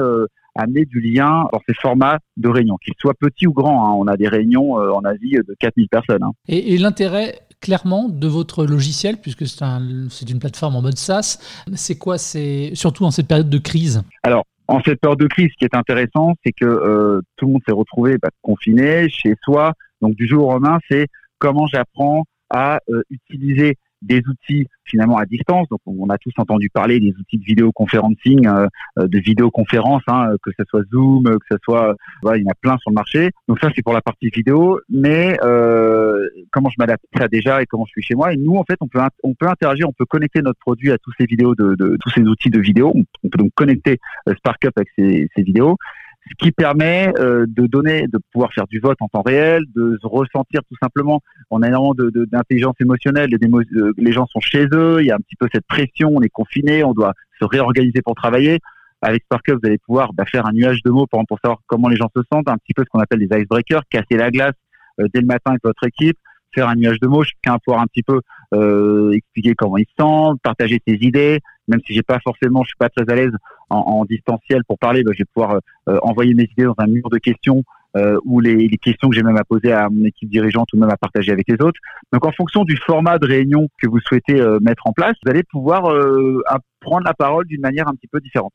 amener 0.55 0.83
du 0.83 0.99
lien 0.99 1.47
dans 1.53 1.61
ces 1.67 1.73
formats 1.73 2.17
de 2.35 2.49
réunion, 2.49 2.75
qu'ils 2.83 2.95
soient 2.99 3.13
petits 3.13 3.47
ou 3.47 3.53
grands. 3.53 3.85
Hein. 3.85 3.95
On 3.97 4.07
a 4.07 4.17
des 4.17 4.27
réunions 4.27 4.73
en 4.73 5.01
Asie 5.05 5.31
de 5.31 5.55
4000 5.57 5.87
personnes. 5.87 6.23
Hein. 6.23 6.31
Et 6.49 6.77
l'intérêt 6.77 7.39
clairement 7.61 8.09
de 8.09 8.27
votre 8.27 8.65
logiciel, 8.65 9.17
puisque 9.17 9.47
c'est 9.47 9.63
un, 9.63 9.81
une 9.81 10.39
plateforme 10.39 10.75
en 10.75 10.81
mode 10.81 10.97
SaaS. 10.97 11.39
C'est 11.75 11.97
quoi 11.97 12.17
surtout 12.17 13.05
en 13.05 13.11
cette 13.11 13.27
période 13.27 13.49
de 13.49 13.57
crise? 13.57 14.01
Alors, 14.23 14.45
en 14.67 14.81
cette 14.83 15.01
période 15.01 15.19
de 15.19 15.27
crise, 15.27 15.49
ce 15.51 15.57
qui 15.57 15.65
est 15.65 15.75
intéressant, 15.75 16.35
c'est 16.45 16.51
que 16.51 16.65
euh, 16.65 17.21
tout 17.37 17.47
le 17.47 17.53
monde 17.53 17.61
s'est 17.67 17.73
retrouvé 17.73 18.17
bah, 18.21 18.29
confiné 18.41 19.09
chez 19.09 19.33
soi. 19.43 19.73
Donc, 20.01 20.15
du 20.15 20.27
jour 20.27 20.47
au 20.47 20.51
lendemain, 20.53 20.79
c'est 20.89 21.07
comment 21.39 21.67
j'apprends 21.67 22.23
à 22.49 22.79
euh, 22.89 23.01
utiliser 23.09 23.77
des 24.01 24.21
outils 24.27 24.67
finalement 24.85 25.17
à 25.17 25.25
distance. 25.25 25.67
Donc 25.69 25.81
on 25.85 26.09
a 26.09 26.17
tous 26.17 26.31
entendu 26.37 26.69
parler 26.69 26.99
des 26.99 27.13
outils 27.19 27.37
de 27.37 27.43
vidéoconferencing, 27.43 28.47
euh, 28.47 28.67
de 28.97 29.19
vidéoconférence, 29.19 30.03
hein, 30.07 30.35
que 30.41 30.51
ce 30.57 30.63
soit 30.69 30.83
Zoom, 30.91 31.23
que 31.23 31.45
ce 31.51 31.57
soit, 31.63 31.95
il 32.35 32.41
y 32.41 32.45
en 32.47 32.51
a 32.51 32.55
plein 32.61 32.77
sur 32.77 32.91
le 32.91 32.95
marché. 32.95 33.31
Donc 33.47 33.59
ça 33.59 33.69
c'est 33.75 33.81
pour 33.81 33.93
la 33.93 34.01
partie 34.01 34.29
vidéo. 34.29 34.79
Mais 34.89 35.37
comment 36.51 36.69
je 36.69 36.75
m'adapte 36.77 37.03
à 37.15 37.21
ça 37.21 37.27
déjà 37.27 37.61
et 37.61 37.65
comment 37.65 37.85
je 37.85 37.91
suis 37.91 38.01
chez 38.01 38.15
moi 38.15 38.33
Et 38.33 38.37
nous 38.37 38.55
en 38.55 38.63
fait 38.63 38.77
on 38.81 38.87
peut 38.87 38.99
on 39.23 39.33
peut 39.33 39.47
interagir, 39.47 39.87
on 39.87 39.93
peut 39.93 40.05
connecter 40.05 40.41
notre 40.41 40.59
produit 40.59 40.91
à 40.91 40.97
tous 40.97 41.11
ces 41.19 41.25
vidéos 41.25 41.55
de, 41.55 41.97
tous 42.01 42.09
ces 42.09 42.21
outils 42.21 42.49
de 42.49 42.59
vidéo. 42.59 42.93
On, 42.95 43.29
peut 43.29 43.37
donc 43.37 43.51
connecter 43.55 43.99
euh, 44.27 44.35
SparkUp 44.35 44.71
avec 44.75 44.89
ces, 44.97 45.29
vidéos 45.37 45.77
ce 46.29 46.35
qui 46.45 46.51
permet 46.51 47.11
euh, 47.17 47.45
de 47.47 47.65
donner, 47.65 48.07
de 48.07 48.19
pouvoir 48.31 48.53
faire 48.53 48.67
du 48.67 48.79
vote 48.79 48.97
en 48.99 49.07
temps 49.07 49.23
réel, 49.23 49.63
de 49.75 49.97
se 49.99 50.05
ressentir 50.05 50.61
tout 50.69 50.75
simplement. 50.81 51.21
On 51.49 51.63
a 51.63 51.67
énormément 51.67 51.95
d'intelligence 51.95 52.75
émotionnelle, 52.79 53.29
les, 53.31 53.47
euh, 53.47 53.93
les 53.97 54.11
gens 54.11 54.27
sont 54.27 54.39
chez 54.39 54.67
eux, 54.73 54.97
il 54.99 55.07
y 55.07 55.11
a 55.11 55.15
un 55.15 55.19
petit 55.19 55.35
peu 55.39 55.47
cette 55.51 55.65
pression, 55.65 56.11
on 56.13 56.21
est 56.21 56.29
confiné, 56.29 56.83
on 56.83 56.93
doit 56.93 57.13
se 57.41 57.45
réorganiser 57.45 58.01
pour 58.03 58.15
travailler. 58.15 58.59
Avec 59.01 59.23
Spark 59.23 59.49
vous 59.49 59.59
allez 59.63 59.77
pouvoir 59.77 60.13
bah, 60.13 60.25
faire 60.25 60.45
un 60.45 60.51
nuage 60.51 60.83
de 60.83 60.91
mots 60.91 61.07
pour, 61.07 61.25
pour 61.25 61.39
savoir 61.39 61.59
comment 61.67 61.87
les 61.87 61.95
gens 61.95 62.09
se 62.15 62.21
sentent, 62.31 62.49
un 62.49 62.57
petit 62.57 62.73
peu 62.75 62.83
ce 62.83 62.89
qu'on 62.89 62.99
appelle 62.99 63.25
des 63.25 63.39
icebreakers, 63.41 63.83
casser 63.89 64.17
la 64.17 64.29
glace 64.29 64.53
dès 65.13 65.21
le 65.21 65.27
matin 65.27 65.51
avec 65.51 65.63
votre 65.63 65.85
équipe, 65.87 66.17
faire 66.53 66.67
un 66.67 66.75
nuage 66.75 66.99
de 66.99 67.07
mots, 67.07 67.23
chacun 67.23 67.57
pouvoir 67.59 67.81
un 67.81 67.87
petit 67.87 68.03
peu 68.03 68.21
euh, 68.53 69.11
expliquer 69.11 69.53
comment 69.55 69.77
il 69.77 69.85
se 69.85 69.93
sent, 70.03 70.39
partager 70.43 70.81
ses 70.87 70.95
idées, 70.95 71.39
même 71.67 71.79
si 71.85 71.93
j'ai 71.93 72.01
pas 72.01 72.19
forcément, 72.23 72.63
je 72.63 72.69
suis 72.69 72.77
pas 72.77 72.89
très 72.89 73.09
à 73.11 73.15
l'aise 73.15 73.31
en, 73.69 73.77
en, 73.77 74.05
distanciel 74.05 74.63
pour 74.67 74.77
parler, 74.79 75.03
bah, 75.03 75.11
je 75.13 75.19
vais 75.19 75.27
pouvoir 75.33 75.59
euh, 75.87 75.99
envoyer 76.01 76.33
mes 76.33 76.43
idées 76.43 76.63
dans 76.63 76.75
un 76.79 76.87
mur 76.87 77.09
de 77.09 77.17
questions 77.17 77.63
euh, 77.95 78.19
ou 78.23 78.39
les, 78.39 78.67
les, 78.67 78.77
questions 78.77 79.09
que 79.09 79.15
j'ai 79.15 79.23
même 79.23 79.37
à 79.37 79.43
poser 79.43 79.71
à 79.71 79.89
mon 79.89 80.05
équipe 80.05 80.29
dirigeante 80.29 80.71
ou 80.73 80.77
même 80.77 80.89
à 80.89 80.97
partager 80.97 81.31
avec 81.31 81.47
les 81.47 81.55
autres. 81.55 81.79
Donc 82.11 82.25
en 82.25 82.31
fonction 82.31 82.63
du 82.63 82.77
format 82.77 83.17
de 83.17 83.25
réunion 83.25 83.67
que 83.79 83.87
vous 83.87 83.99
souhaitez 83.99 84.39
euh, 84.39 84.59
mettre 84.61 84.85
en 84.85 84.93
place, 84.93 85.15
vous 85.23 85.29
allez 85.29 85.43
pouvoir 85.43 85.83
prendre 86.79 87.05
la 87.05 87.13
parole 87.13 87.45
d'une 87.45 87.61
manière 87.61 87.87
un 87.87 87.93
petit 87.93 88.07
peu 88.07 88.19
différente. 88.19 88.53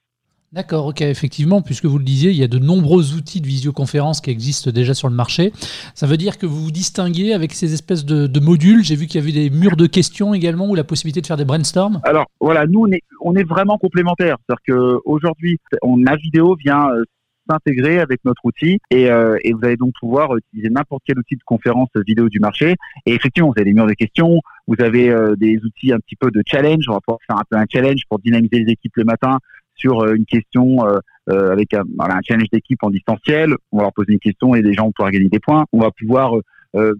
D'accord, 0.54 0.92
effectivement, 1.00 1.62
puisque 1.62 1.86
vous 1.86 1.98
le 1.98 2.04
disiez, 2.04 2.30
il 2.30 2.36
y 2.36 2.44
a 2.44 2.46
de 2.46 2.60
nombreux 2.60 3.16
outils 3.16 3.40
de 3.40 3.46
visioconférence 3.48 4.20
qui 4.20 4.30
existent 4.30 4.70
déjà 4.70 4.94
sur 4.94 5.08
le 5.08 5.14
marché. 5.16 5.50
Ça 5.96 6.06
veut 6.06 6.16
dire 6.16 6.38
que 6.38 6.46
vous 6.46 6.62
vous 6.62 6.70
distinguez 6.70 7.32
avec 7.32 7.52
ces 7.52 7.74
espèces 7.74 8.04
de, 8.04 8.38
modules. 8.38 8.84
J'ai 8.84 8.94
vu 8.94 9.08
qu'il 9.08 9.20
y 9.20 9.24
avait 9.24 9.32
des 9.32 9.50
murs 9.50 9.76
de 9.76 9.88
questions 9.88 10.32
également 10.32 10.68
ou 10.68 10.76
la 10.76 10.84
possibilité 10.84 11.20
de 11.20 11.26
faire 11.26 11.36
des 11.36 11.44
brainstorms. 11.44 12.00
Alors 12.04 12.26
voilà, 12.40 12.66
nous 12.68 12.86
on 13.20 13.34
est, 13.34 13.42
vraiment 13.42 13.78
complémentaires. 13.78 14.36
C'est-à-dire 14.46 15.02
qu'aujourd'hui, 15.02 15.58
la 15.82 16.14
vidéo 16.14 16.54
vient 16.54 16.88
euh, 16.88 17.02
s'intégrer 17.50 17.98
avec 17.98 18.20
notre 18.24 18.44
outil 18.44 18.78
et, 18.92 19.10
euh, 19.10 19.36
et, 19.42 19.52
vous 19.52 19.60
allez 19.64 19.76
donc 19.76 19.92
pouvoir 19.98 20.36
utiliser 20.36 20.70
n'importe 20.70 21.02
quel 21.04 21.18
outil 21.18 21.34
de 21.34 21.42
conférence 21.44 21.88
vidéo 22.06 22.28
du 22.28 22.38
marché. 22.38 22.76
Et 23.06 23.14
effectivement, 23.14 23.48
vous 23.48 23.60
avez 23.60 23.70
des 23.70 23.74
murs 23.74 23.88
de 23.88 23.94
questions, 23.94 24.38
vous 24.68 24.76
avez 24.78 25.10
euh, 25.10 25.34
des 25.34 25.56
outils 25.64 25.92
un 25.92 25.98
petit 25.98 26.16
peu 26.16 26.30
de 26.30 26.42
challenge. 26.46 26.84
On 26.88 26.92
va 26.92 27.00
pouvoir 27.00 27.18
faire 27.26 27.38
un 27.38 27.44
peu 27.50 27.56
un 27.56 27.66
challenge 27.68 28.02
pour 28.08 28.20
dynamiser 28.20 28.60
les 28.60 28.72
équipes 28.72 28.96
le 28.96 29.04
matin 29.04 29.38
sur 29.76 30.00
euh, 30.00 30.14
une 30.14 30.26
question 30.26 30.86
euh, 30.86 30.98
euh, 31.30 31.52
avec 31.52 31.74
un, 31.74 31.82
un 31.98 32.20
challenge 32.26 32.48
d'équipe 32.52 32.82
en 32.82 32.90
distanciel. 32.90 33.54
On 33.72 33.78
va 33.78 33.84
leur 33.84 33.92
poser 33.92 34.12
une 34.12 34.18
question 34.18 34.54
et 34.54 34.62
les 34.62 34.74
gens 34.74 34.84
vont 34.84 34.92
pouvoir 34.92 35.10
gagner 35.10 35.28
des 35.28 35.40
points. 35.40 35.64
On 35.72 35.80
va 35.80 35.90
pouvoir 35.90 36.34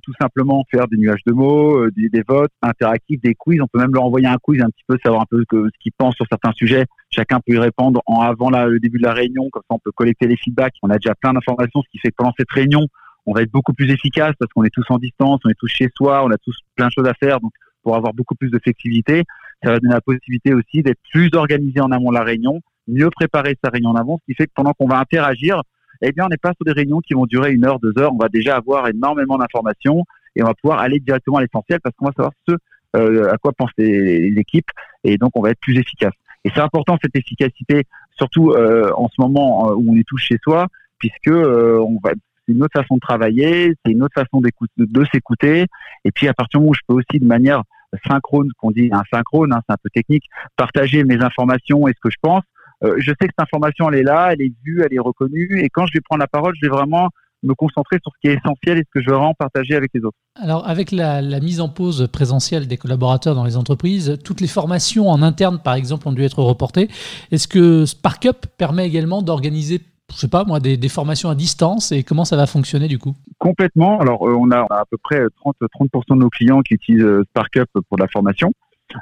tout 0.04 0.12
simplement 0.20 0.64
faire 0.70 0.86
des 0.86 0.96
nuages 0.96 1.24
de 1.26 1.32
mots, 1.32 1.90
des, 1.90 2.22
votes 2.28 2.52
interactifs, 2.62 3.20
des 3.22 3.34
quiz. 3.34 3.60
On 3.60 3.66
peut 3.66 3.80
même 3.80 3.92
leur 3.92 4.04
envoyer 4.04 4.28
un 4.28 4.36
quiz, 4.40 4.62
un 4.62 4.70
petit 4.70 4.84
peu 4.86 4.96
savoir 5.04 5.22
un 5.22 5.26
peu 5.28 5.42
ce 5.50 5.78
qu'ils 5.80 5.90
pensent 5.98 6.14
sur 6.14 6.26
certains 6.30 6.52
sujets. 6.52 6.84
Chacun 7.10 7.40
peut 7.44 7.54
y 7.54 7.58
répondre 7.58 8.00
en 8.06 8.20
avant 8.20 8.50
le 8.50 8.78
début 8.78 8.98
de 8.98 9.02
la 9.02 9.12
réunion, 9.12 9.48
comme 9.50 9.64
ça 9.68 9.74
on 9.74 9.80
peut 9.80 9.90
collecter 9.90 10.28
les 10.28 10.36
feedbacks. 10.36 10.74
On 10.84 10.90
a 10.90 10.98
déjà 10.98 11.16
plein 11.16 11.32
d'informations, 11.32 11.82
ce 11.82 11.88
qui 11.90 11.98
fait 11.98 12.10
que 12.10 12.14
pendant 12.16 12.32
cette 12.38 12.52
réunion, 12.52 12.86
on 13.26 13.32
va 13.32 13.42
être 13.42 13.50
beaucoup 13.50 13.72
plus 13.72 13.90
efficace 13.90 14.34
parce 14.38 14.52
qu'on 14.52 14.62
est 14.62 14.72
tous 14.72 14.84
en 14.90 14.98
distance, 14.98 15.40
on 15.44 15.48
est 15.48 15.58
tous 15.58 15.66
chez 15.66 15.88
soi, 15.96 16.24
on 16.24 16.30
a 16.30 16.38
tous 16.38 16.56
plein 16.76 16.86
de 16.86 16.92
choses 16.92 17.08
à 17.08 17.14
faire. 17.14 17.40
Donc 17.40 17.50
pour 17.82 17.96
avoir 17.96 18.14
beaucoup 18.14 18.36
plus 18.36 18.50
de 18.50 18.58
flexibilité, 18.58 19.24
ça 19.62 19.70
va 19.70 19.78
donner 19.78 19.94
la 19.94 20.00
possibilité 20.00 20.54
aussi 20.54 20.82
d'être 20.82 21.00
plus 21.10 21.30
organisé 21.34 21.80
en 21.80 21.90
amont 21.90 22.10
de 22.10 22.16
la 22.16 22.24
réunion 22.24 22.60
mieux 22.88 23.10
préparer 23.10 23.56
sa 23.62 23.70
réunion 23.70 23.90
en 23.90 23.96
avance, 23.96 24.20
ce 24.22 24.32
qui 24.32 24.36
fait 24.36 24.46
que 24.46 24.52
pendant 24.54 24.72
qu'on 24.72 24.86
va 24.86 24.98
interagir, 24.98 25.62
eh 26.02 26.12
bien, 26.12 26.26
on 26.26 26.28
n'est 26.28 26.36
pas 26.36 26.52
sur 26.54 26.64
des 26.64 26.72
réunions 26.72 27.00
qui 27.00 27.14
vont 27.14 27.26
durer 27.26 27.52
une 27.52 27.64
heure, 27.64 27.78
deux 27.78 27.92
heures. 27.98 28.12
On 28.12 28.18
va 28.18 28.28
déjà 28.28 28.56
avoir 28.56 28.88
énormément 28.88 29.38
d'informations 29.38 30.04
et 30.36 30.42
on 30.42 30.46
va 30.46 30.54
pouvoir 30.54 30.80
aller 30.80 31.00
directement 31.00 31.38
à 31.38 31.42
l'essentiel 31.42 31.80
parce 31.80 31.94
qu'on 31.96 32.06
va 32.06 32.12
savoir 32.12 32.32
ce 32.48 32.54
euh, 32.96 33.32
à 33.32 33.38
quoi 33.38 33.52
pensent 33.52 33.72
les, 33.76 34.32
équipes 34.36 34.70
et 35.02 35.18
donc 35.18 35.32
on 35.34 35.42
va 35.42 35.50
être 35.50 35.60
plus 35.60 35.78
efficace. 35.78 36.12
Et 36.44 36.50
c'est 36.54 36.60
important 36.60 36.96
cette 37.02 37.16
efficacité, 37.16 37.84
surtout 38.16 38.50
euh, 38.50 38.92
en 38.96 39.08
ce 39.08 39.14
moment 39.18 39.70
euh, 39.70 39.74
où 39.74 39.92
on 39.92 39.96
est 39.96 40.06
tous 40.06 40.18
chez 40.18 40.36
soi, 40.42 40.68
puisque 40.98 41.30
on 41.30 41.98
va 42.02 42.12
c'est 42.46 42.52
une 42.52 42.62
autre 42.62 42.78
façon 42.78 42.96
de 42.96 43.00
travailler, 43.00 43.72
c'est 43.84 43.92
une 43.92 44.02
autre 44.02 44.14
façon 44.14 44.42
de 44.42 45.04
s'écouter. 45.10 45.64
Et 46.04 46.10
puis 46.12 46.28
à 46.28 46.34
partir 46.34 46.60
du 46.60 46.64
moment 46.64 46.72
où 46.72 46.74
je 46.74 46.80
peux 46.86 46.94
aussi 46.94 47.18
de 47.18 47.24
manière 47.26 47.62
synchrone, 48.06 48.50
qu'on 48.58 48.70
dit 48.70 48.90
un 48.92 49.02
synchrone, 49.12 49.52
hein, 49.52 49.60
c'est 49.66 49.72
un 49.72 49.78
peu 49.82 49.88
technique, 49.90 50.24
partager 50.56 51.04
mes 51.04 51.22
informations 51.22 51.88
et 51.88 51.92
ce 51.92 52.00
que 52.02 52.10
je 52.10 52.18
pense, 52.20 52.42
euh, 52.42 52.53
je 52.98 53.10
sais 53.10 53.26
que 53.26 53.32
cette 53.36 53.40
information, 53.40 53.90
elle 53.90 54.00
est 54.00 54.02
là, 54.02 54.30
elle 54.32 54.42
est 54.42 54.52
vue, 54.64 54.82
elle 54.84 54.94
est 54.94 55.00
reconnue. 55.00 55.60
Et 55.62 55.68
quand 55.68 55.86
je 55.86 55.92
vais 55.92 56.00
prendre 56.00 56.20
la 56.20 56.26
parole, 56.26 56.54
je 56.60 56.66
vais 56.66 56.72
vraiment 56.72 57.08
me 57.44 57.54
concentrer 57.54 57.98
sur 58.02 58.12
ce 58.12 58.20
qui 58.20 58.28
est 58.28 58.38
essentiel 58.38 58.78
et 58.78 58.82
ce 58.82 58.90
que 58.92 59.02
je 59.02 59.10
veux 59.10 59.16
vraiment 59.16 59.34
partager 59.34 59.74
avec 59.74 59.90
les 59.94 60.00
autres. 60.04 60.16
Alors, 60.40 60.66
avec 60.66 60.90
la, 60.90 61.22
mise 61.40 61.60
en 61.60 61.68
pause 61.68 62.08
présentielle 62.12 62.66
des 62.66 62.76
collaborateurs 62.76 63.34
dans 63.34 63.44
les 63.44 63.56
entreprises, 63.56 64.18
toutes 64.24 64.40
les 64.40 64.48
formations 64.48 65.08
en 65.08 65.22
interne, 65.22 65.60
par 65.62 65.74
exemple, 65.74 66.08
ont 66.08 66.12
dû 66.12 66.22
être 66.22 66.42
reportées. 66.42 66.88
Est-ce 67.30 67.46
que 67.46 67.84
SparkUp 67.84 68.46
permet 68.58 68.86
également 68.86 69.22
d'organiser 69.22 69.80
je 70.12 70.18
sais 70.20 70.28
pas 70.28 70.44
moi, 70.44 70.60
des, 70.60 70.76
des, 70.76 70.90
formations 70.90 71.30
à 71.30 71.34
distance 71.34 71.90
et 71.90 72.04
comment 72.04 72.26
ça 72.26 72.36
va 72.36 72.46
fonctionner 72.46 72.88
du 72.88 72.98
coup? 72.98 73.14
Complètement. 73.38 73.98
Alors, 74.00 74.20
on 74.20 74.50
a, 74.50 74.60
à 74.70 74.84
peu 74.88 74.98
près 74.98 75.24
30, 75.40 75.56
30% 75.60 76.14
de 76.14 76.20
nos 76.20 76.28
clients 76.28 76.60
qui 76.60 76.74
utilisent 76.74 77.22
SparkUp 77.30 77.68
pour 77.88 77.98
la 77.98 78.06
formation. 78.06 78.52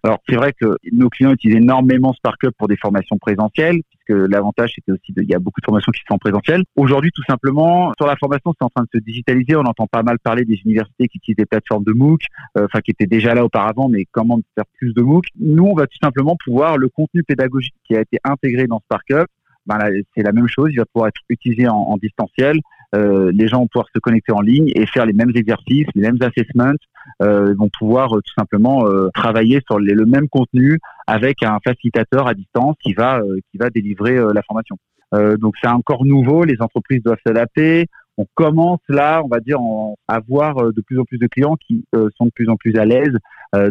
Alors 0.02 0.18
c'est 0.28 0.36
vrai 0.36 0.52
que 0.52 0.76
nos 0.90 1.08
clients 1.08 1.32
utilisent 1.32 1.56
énormément 1.56 2.12
SparkUp 2.12 2.52
pour 2.56 2.68
des 2.68 2.76
formations 2.76 3.18
présentielles, 3.18 3.80
puisque 3.90 4.30
l'avantage 4.30 4.72
c'était 4.74 4.92
aussi 4.92 5.12
qu'il 5.12 5.28
y 5.28 5.34
a 5.34 5.38
beaucoup 5.38 5.60
de 5.60 5.64
formations 5.64 5.92
qui 5.92 6.00
sont 6.06 6.14
en 6.14 6.18
présentiel. 6.18 6.64
Aujourd'hui, 6.76 7.10
tout 7.14 7.22
simplement, 7.28 7.92
sur 7.96 8.06
la 8.06 8.16
formation, 8.16 8.54
c'est 8.58 8.64
en 8.64 8.70
train 8.70 8.84
de 8.84 8.88
se 8.94 9.04
digitaliser. 9.04 9.56
On 9.56 9.60
entend 9.60 9.86
pas 9.86 10.02
mal 10.02 10.18
parler 10.18 10.44
des 10.44 10.60
universités 10.64 11.08
qui 11.08 11.18
utilisent 11.18 11.36
des 11.36 11.46
plateformes 11.46 11.84
de 11.84 11.92
MOOC, 11.92 12.22
euh, 12.56 12.66
enfin 12.66 12.80
qui 12.80 12.90
étaient 12.92 13.06
déjà 13.06 13.34
là 13.34 13.44
auparavant, 13.44 13.88
mais 13.88 14.06
comment 14.10 14.38
faire 14.54 14.64
plus 14.78 14.94
de 14.94 15.02
MOOC 15.02 15.26
Nous, 15.38 15.64
on 15.64 15.74
va 15.74 15.86
tout 15.86 15.98
simplement 16.02 16.36
pouvoir 16.42 16.78
le 16.78 16.88
contenu 16.88 17.22
pédagogique 17.22 17.74
qui 17.84 17.96
a 17.96 18.00
été 18.00 18.18
intégré 18.24 18.66
dans 18.66 18.80
SparkUp 18.80 19.26
ben 19.66 19.78
c'est 20.16 20.22
la 20.22 20.32
même 20.32 20.48
chose, 20.48 20.70
il 20.72 20.78
va 20.78 20.86
pouvoir 20.86 21.08
être 21.08 21.20
utilisé 21.28 21.68
en, 21.68 21.76
en 21.76 21.96
distanciel. 21.96 22.58
Euh, 22.94 23.32
les 23.32 23.48
gens 23.48 23.60
vont 23.60 23.68
pouvoir 23.68 23.88
se 23.94 23.98
connecter 23.98 24.32
en 24.32 24.40
ligne 24.40 24.70
et 24.74 24.86
faire 24.86 25.06
les 25.06 25.12
mêmes 25.12 25.32
exercices, 25.34 25.86
les 25.94 26.02
mêmes 26.02 26.18
assessments, 26.20 26.74
euh, 27.22 27.54
vont 27.58 27.70
pouvoir 27.78 28.16
euh, 28.16 28.20
tout 28.20 28.34
simplement 28.36 28.86
euh, 28.86 29.08
travailler 29.14 29.60
sur 29.66 29.78
le 29.78 30.06
même 30.06 30.28
contenu 30.28 30.78
avec 31.06 31.42
un 31.42 31.58
facilitateur 31.64 32.26
à 32.26 32.34
distance 32.34 32.76
qui 32.82 32.92
va 32.92 33.20
qui 33.50 33.58
va 33.58 33.70
délivrer 33.70 34.16
la 34.16 34.42
formation. 34.42 34.76
donc 35.12 35.54
c'est 35.60 35.68
encore 35.68 36.04
nouveau, 36.04 36.44
les 36.44 36.60
entreprises 36.60 37.02
doivent 37.02 37.18
s'adapter. 37.26 37.86
On 38.18 38.26
commence 38.34 38.80
là, 38.88 39.22
on 39.24 39.28
va 39.28 39.40
dire, 39.40 39.58
à 40.06 40.20
voir 40.20 40.72
de 40.72 40.80
plus 40.80 40.98
en 40.98 41.04
plus 41.04 41.18
de 41.18 41.26
clients 41.26 41.56
qui 41.56 41.84
sont 41.92 42.26
de 42.26 42.30
plus 42.30 42.48
en 42.48 42.56
plus 42.56 42.76
à 42.76 42.84
l'aise 42.84 43.16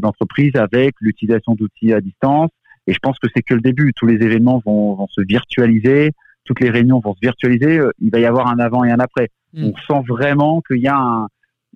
d'entreprises 0.02 0.56
avec 0.56 0.96
l'utilisation 1.00 1.54
d'outils 1.54 1.94
à 1.94 2.02
distance 2.02 2.50
et 2.88 2.94
je 2.94 3.00
pense 3.00 3.18
que 3.20 3.28
c'est 3.36 3.42
que 3.42 3.54
le 3.54 3.62
début. 3.62 3.94
Tous 3.96 4.08
les 4.08 4.16
événements 4.16 4.62
vont, 4.66 4.96
vont, 4.96 5.08
se 5.08 5.22
virtualiser, 5.22 6.12
toutes 6.46 6.60
les 6.60 6.70
réunions 6.70 7.00
vont 7.00 7.14
se 7.14 7.20
virtualiser. 7.22 7.80
Euh, 7.80 7.92
il 8.00 8.12
va 8.12 8.20
y 8.20 8.26
avoir 8.26 8.48
un 8.48 8.60
avant 8.60 8.84
et 8.84 8.92
un 8.92 9.00
après. 9.00 9.30
Hmm. 9.54 9.66
On 9.66 9.74
sent 9.76 10.06
vraiment 10.08 10.62
qu'il 10.62 10.80
y 10.80 10.88
a 10.88 10.98
un, 10.98 11.28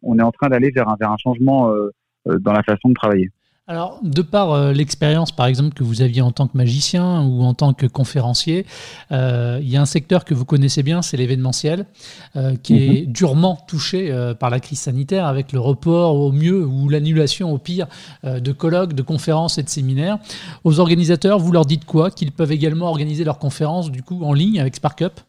on 0.01 0.19
est 0.19 0.23
en 0.23 0.31
train 0.31 0.49
d'aller 0.49 0.71
vers 0.71 0.89
un, 0.89 0.95
vers 0.99 1.11
un 1.11 1.17
changement 1.17 1.71
euh, 1.71 1.89
euh 2.27 2.39
dans 2.39 2.53
la 2.53 2.63
façon 2.63 2.89
de 2.89 2.93
travailler. 2.93 3.29
Alors, 3.67 3.99
de 4.03 4.21
par 4.21 4.51
euh, 4.51 4.73
l'expérience, 4.73 5.31
par 5.31 5.47
exemple, 5.47 5.73
que 5.73 5.83
vous 5.83 6.03
aviez 6.03 6.21
en 6.21 6.29
tant 6.29 6.47
que 6.47 6.55
magicien 6.55 7.23
ou 7.23 7.41
en 7.41 7.55
tant 7.55 7.73
que 7.73 7.87
conférencier, 7.87 8.63
euh, 9.11 9.57
il 9.59 9.67
y 9.67 9.75
a 9.75 9.81
un 9.81 9.87
secteur 9.87 10.23
que 10.23 10.35
vous 10.35 10.45
connaissez 10.45 10.83
bien, 10.83 11.01
c'est 11.01 11.17
l'événementiel, 11.17 11.87
euh, 12.35 12.55
qui 12.61 12.85
est 12.85 13.07
mhm. 13.07 13.11
durement 13.11 13.57
touché 13.67 14.13
par 14.39 14.51
la 14.51 14.59
crise 14.59 14.81
sanitaire, 14.81 15.25
avec 15.25 15.51
le 15.51 15.59
report 15.59 16.15
au 16.15 16.31
mieux 16.31 16.63
ou 16.63 16.89
l'annulation 16.89 17.51
au 17.51 17.57
pire 17.57 17.87
de 18.23 18.51
colloques, 18.51 18.93
de 18.93 19.01
conférences 19.01 19.57
et 19.57 19.63
de 19.63 19.69
séminaires. 19.69 20.19
Aux 20.63 20.79
organisateurs, 20.79 21.39
vous 21.39 21.51
leur 21.51 21.65
dites 21.65 21.85
quoi? 21.85 22.11
Qu'ils 22.11 22.31
peuvent 22.31 22.51
également 22.51 22.85
organiser 22.85 23.23
leurs 23.23 23.39
conférences, 23.39 23.89
du 23.89 24.03
coup, 24.03 24.23
en 24.23 24.33
ligne 24.33 24.59
avec 24.59 24.75
SparkUp 24.75 25.21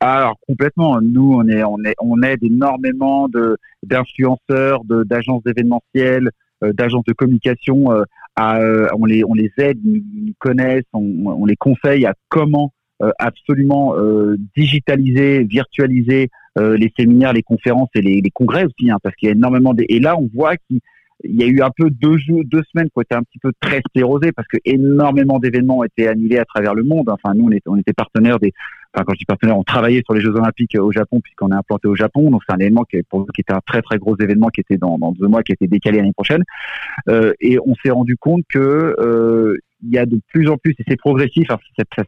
alors 0.00 0.36
complètement. 0.46 1.00
Nous, 1.00 1.34
on 1.34 1.48
est, 1.48 1.64
on 1.64 1.82
est, 1.84 1.96
on 2.00 2.22
aide 2.22 2.44
énormément 2.44 3.28
de 3.28 3.58
d'influenceurs, 3.82 4.84
d'agences 4.84 5.42
d'événementiel, 5.42 6.28
euh, 6.28 6.30
d'agences 6.62 7.04
de 7.06 7.12
communication. 7.12 7.92
Euh, 7.92 8.02
euh, 8.40 8.88
on, 8.96 9.04
les, 9.04 9.24
on 9.24 9.34
les 9.34 9.50
aide, 9.58 9.78
ils 9.84 10.34
connaissent, 10.38 10.84
on, 10.92 11.26
on 11.26 11.44
les 11.44 11.56
conseille 11.56 12.06
à 12.06 12.14
comment 12.28 12.72
absolument 13.20 13.94
digitaliser, 14.56 15.44
virtualiser 15.44 16.30
les 16.56 16.92
séminaires, 16.98 17.32
les 17.32 17.44
conférences 17.44 17.90
et 17.94 18.00
les, 18.00 18.30
congrès 18.34 18.64
aussi, 18.64 18.90
hein, 18.90 18.98
parce 19.04 19.14
qu'il 19.14 19.28
y 19.28 19.30
a 19.30 19.34
énormément 19.36 19.72
de... 19.72 19.84
Et 19.88 20.00
là, 20.00 20.18
on 20.18 20.28
voit 20.34 20.54
qu'il 21.20 21.40
y 21.40 21.42
a 21.42 21.46
eu 21.46 21.60
un 21.62 21.70
peu 21.76 21.90
deux 21.90 22.16
jours, 22.18 22.42
deux 22.44 22.62
semaines 22.72 22.86
qui 22.86 22.92
ont 22.96 23.02
été 23.02 23.14
un 23.14 23.22
petit 23.22 23.38
peu 23.38 23.52
très 23.60 23.80
sclérosées 23.88 24.32
parce 24.32 24.48
que 24.48 24.58
énormément 24.64 25.38
d'événements 25.38 25.78
ont 25.78 25.84
été 25.84 26.08
annulés 26.08 26.38
à 26.38 26.44
travers 26.44 26.74
le 26.74 26.84
monde. 26.84 27.08
Enfin, 27.08 27.34
nous, 27.34 27.46
on 27.46 27.50
était, 27.50 27.68
on 27.68 27.76
était 27.76 27.92
partenaire 27.92 28.38
des, 28.38 28.52
enfin 28.94 29.04
quand 29.06 29.14
je 29.14 29.18
dis 29.18 29.24
partenaire, 29.24 29.58
on 29.58 29.64
travaillait 29.64 30.02
sur 30.04 30.14
les 30.14 30.20
Jeux 30.20 30.34
Olympiques 30.34 30.76
au 30.78 30.92
Japon 30.92 31.20
puisqu'on 31.20 31.50
est 31.50 31.56
implanté 31.56 31.88
au 31.88 31.96
Japon. 31.96 32.30
Donc 32.30 32.42
c'est 32.46 32.54
un 32.54 32.58
événement 32.58 32.84
qui, 32.84 33.02
pour 33.02 33.26
qui 33.34 33.40
était 33.40 33.54
un 33.54 33.60
très 33.66 33.82
très 33.82 33.98
gros 33.98 34.16
événement 34.16 34.48
qui 34.48 34.60
était 34.60 34.76
dans, 34.78 34.98
dans 34.98 35.12
deux 35.12 35.26
mois, 35.26 35.42
qui 35.42 35.52
était 35.52 35.66
décalé 35.66 35.98
l'année 35.98 36.12
prochaine. 36.12 36.44
Euh, 37.08 37.32
et 37.40 37.58
on 37.58 37.74
s'est 37.82 37.90
rendu 37.90 38.16
compte 38.16 38.42
que 38.48 38.96
euh, 38.98 39.56
il 39.82 39.90
y 39.94 39.98
a 39.98 40.06
de 40.06 40.20
plus 40.32 40.48
en 40.48 40.56
plus, 40.56 40.72
et 40.78 40.84
c'est 40.88 40.96
progressif, 40.96 41.46
ça 41.48 41.58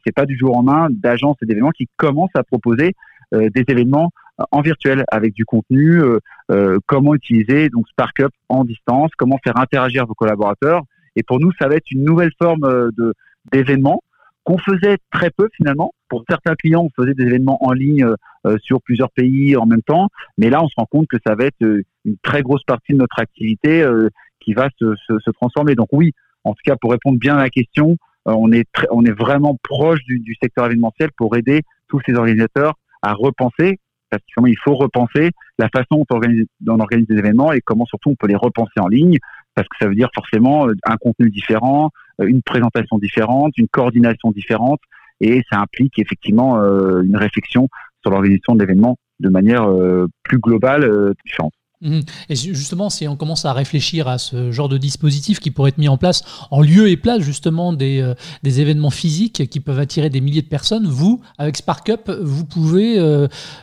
c'est 0.04 0.14
pas 0.14 0.26
du 0.26 0.36
jour 0.36 0.56
en 0.56 0.62
main, 0.62 0.88
d'agences 0.90 1.36
et 1.42 1.46
d'événements 1.46 1.70
qui 1.70 1.88
commencent 1.96 2.34
à 2.34 2.42
proposer 2.42 2.94
euh, 3.32 3.48
des 3.54 3.64
événements 3.68 4.10
en 4.50 4.60
virtuel 4.60 5.04
avec 5.08 5.34
du 5.34 5.44
contenu, 5.44 6.02
euh, 6.02 6.18
euh, 6.50 6.78
comment 6.86 7.14
utiliser 7.14 7.68
donc 7.68 7.88
SparkUp 7.88 8.32
en 8.48 8.64
distance, 8.64 9.10
comment 9.16 9.38
faire 9.42 9.56
interagir 9.56 10.06
vos 10.06 10.14
collaborateurs. 10.14 10.82
Et 11.16 11.22
pour 11.22 11.40
nous, 11.40 11.52
ça 11.60 11.68
va 11.68 11.76
être 11.76 11.90
une 11.90 12.04
nouvelle 12.04 12.32
forme 12.40 12.90
de 12.96 13.14
d'événement 13.52 14.02
qu'on 14.44 14.58
faisait 14.58 14.98
très 15.12 15.30
peu 15.30 15.48
finalement. 15.56 15.92
Pour 16.08 16.24
certains 16.28 16.54
clients, 16.54 16.84
on 16.84 17.02
faisait 17.02 17.14
des 17.14 17.24
événements 17.24 17.64
en 17.64 17.72
ligne 17.72 18.06
euh, 18.46 18.56
sur 18.62 18.80
plusieurs 18.80 19.10
pays 19.10 19.56
en 19.56 19.66
même 19.66 19.82
temps, 19.82 20.08
mais 20.38 20.50
là, 20.50 20.62
on 20.62 20.68
se 20.68 20.74
rend 20.76 20.86
compte 20.86 21.06
que 21.08 21.18
ça 21.26 21.34
va 21.34 21.44
être 21.44 21.62
euh, 21.62 21.82
une 22.04 22.16
très 22.22 22.42
grosse 22.42 22.64
partie 22.64 22.92
de 22.92 22.98
notre 22.98 23.18
activité 23.18 23.82
euh, 23.82 24.08
qui 24.40 24.54
va 24.54 24.68
se, 24.78 24.94
se, 25.06 25.30
transformer. 25.30 25.74
Donc 25.74 25.88
oui, 25.92 26.12
en 26.44 26.52
tout 26.52 26.62
cas, 26.64 26.76
pour 26.80 26.90
répondre 26.90 27.18
bien 27.18 27.36
à 27.36 27.42
la 27.42 27.50
question, 27.50 27.96
on 28.24 28.50
est 28.52 28.66
on 28.90 29.04
est 29.04 29.12
vraiment 29.12 29.58
proche 29.62 30.02
du, 30.04 30.36
secteur 30.42 30.66
événementiel 30.66 31.10
pour 31.16 31.36
aider 31.36 31.62
tous 31.88 32.00
ces 32.06 32.14
organisateurs 32.14 32.74
à 33.02 33.12
repenser 33.12 33.78
qu'il 34.18 34.58
faut 34.58 34.74
repenser 34.74 35.30
la 35.58 35.68
façon 35.68 36.04
dont 36.04 36.06
on, 36.10 36.80
organise, 36.80 37.06
des 37.06 37.16
événements 37.16 37.52
et 37.52 37.60
comment 37.60 37.86
surtout 37.86 38.10
on 38.10 38.16
peut 38.16 38.26
les 38.26 38.36
repenser 38.36 38.80
en 38.80 38.88
ligne 38.88 39.18
parce 39.54 39.68
que 39.68 39.76
ça 39.80 39.88
veut 39.88 39.94
dire 39.94 40.10
forcément 40.14 40.68
un 40.84 40.96
contenu 40.96 41.30
différent, 41.30 41.90
euh, 42.20 42.26
une 42.26 42.42
présentation 42.42 42.98
différente, 42.98 43.56
une 43.58 43.68
coordination 43.68 44.30
différente, 44.30 44.80
et 45.20 45.42
ça 45.50 45.60
implique 45.60 45.98
effectivement 45.98 46.60
euh, 46.60 47.02
une 47.02 47.16
réflexion 47.16 47.68
sur 48.02 48.10
l'organisation 48.10 48.54
de 48.54 48.60
l'événement 48.60 48.96
de 49.18 49.28
manière 49.28 49.68
euh, 49.68 50.06
plus 50.22 50.38
globale, 50.38 51.14
différente. 51.24 51.52
Mmh. 51.82 52.00
Et 52.28 52.36
justement, 52.36 52.90
si 52.90 53.08
on 53.08 53.16
commence 53.16 53.46
à 53.46 53.52
réfléchir 53.52 54.06
à 54.06 54.18
ce 54.18 54.50
genre 54.50 54.68
de 54.68 54.76
dispositif 54.76 55.40
qui 55.40 55.50
pourrait 55.50 55.70
être 55.70 55.78
mis 55.78 55.88
en 55.88 55.96
place 55.96 56.22
en 56.50 56.60
lieu 56.60 56.88
et 56.88 56.96
place 56.96 57.22
justement 57.22 57.72
des, 57.72 58.12
des 58.42 58.60
événements 58.60 58.90
physiques 58.90 59.48
qui 59.48 59.60
peuvent 59.60 59.78
attirer 59.78 60.10
des 60.10 60.20
milliers 60.20 60.42
de 60.42 60.48
personnes, 60.48 60.86
vous, 60.86 61.22
avec 61.38 61.56
SparkUp, 61.56 62.10
vous 62.10 62.44
pouvez 62.44 63.00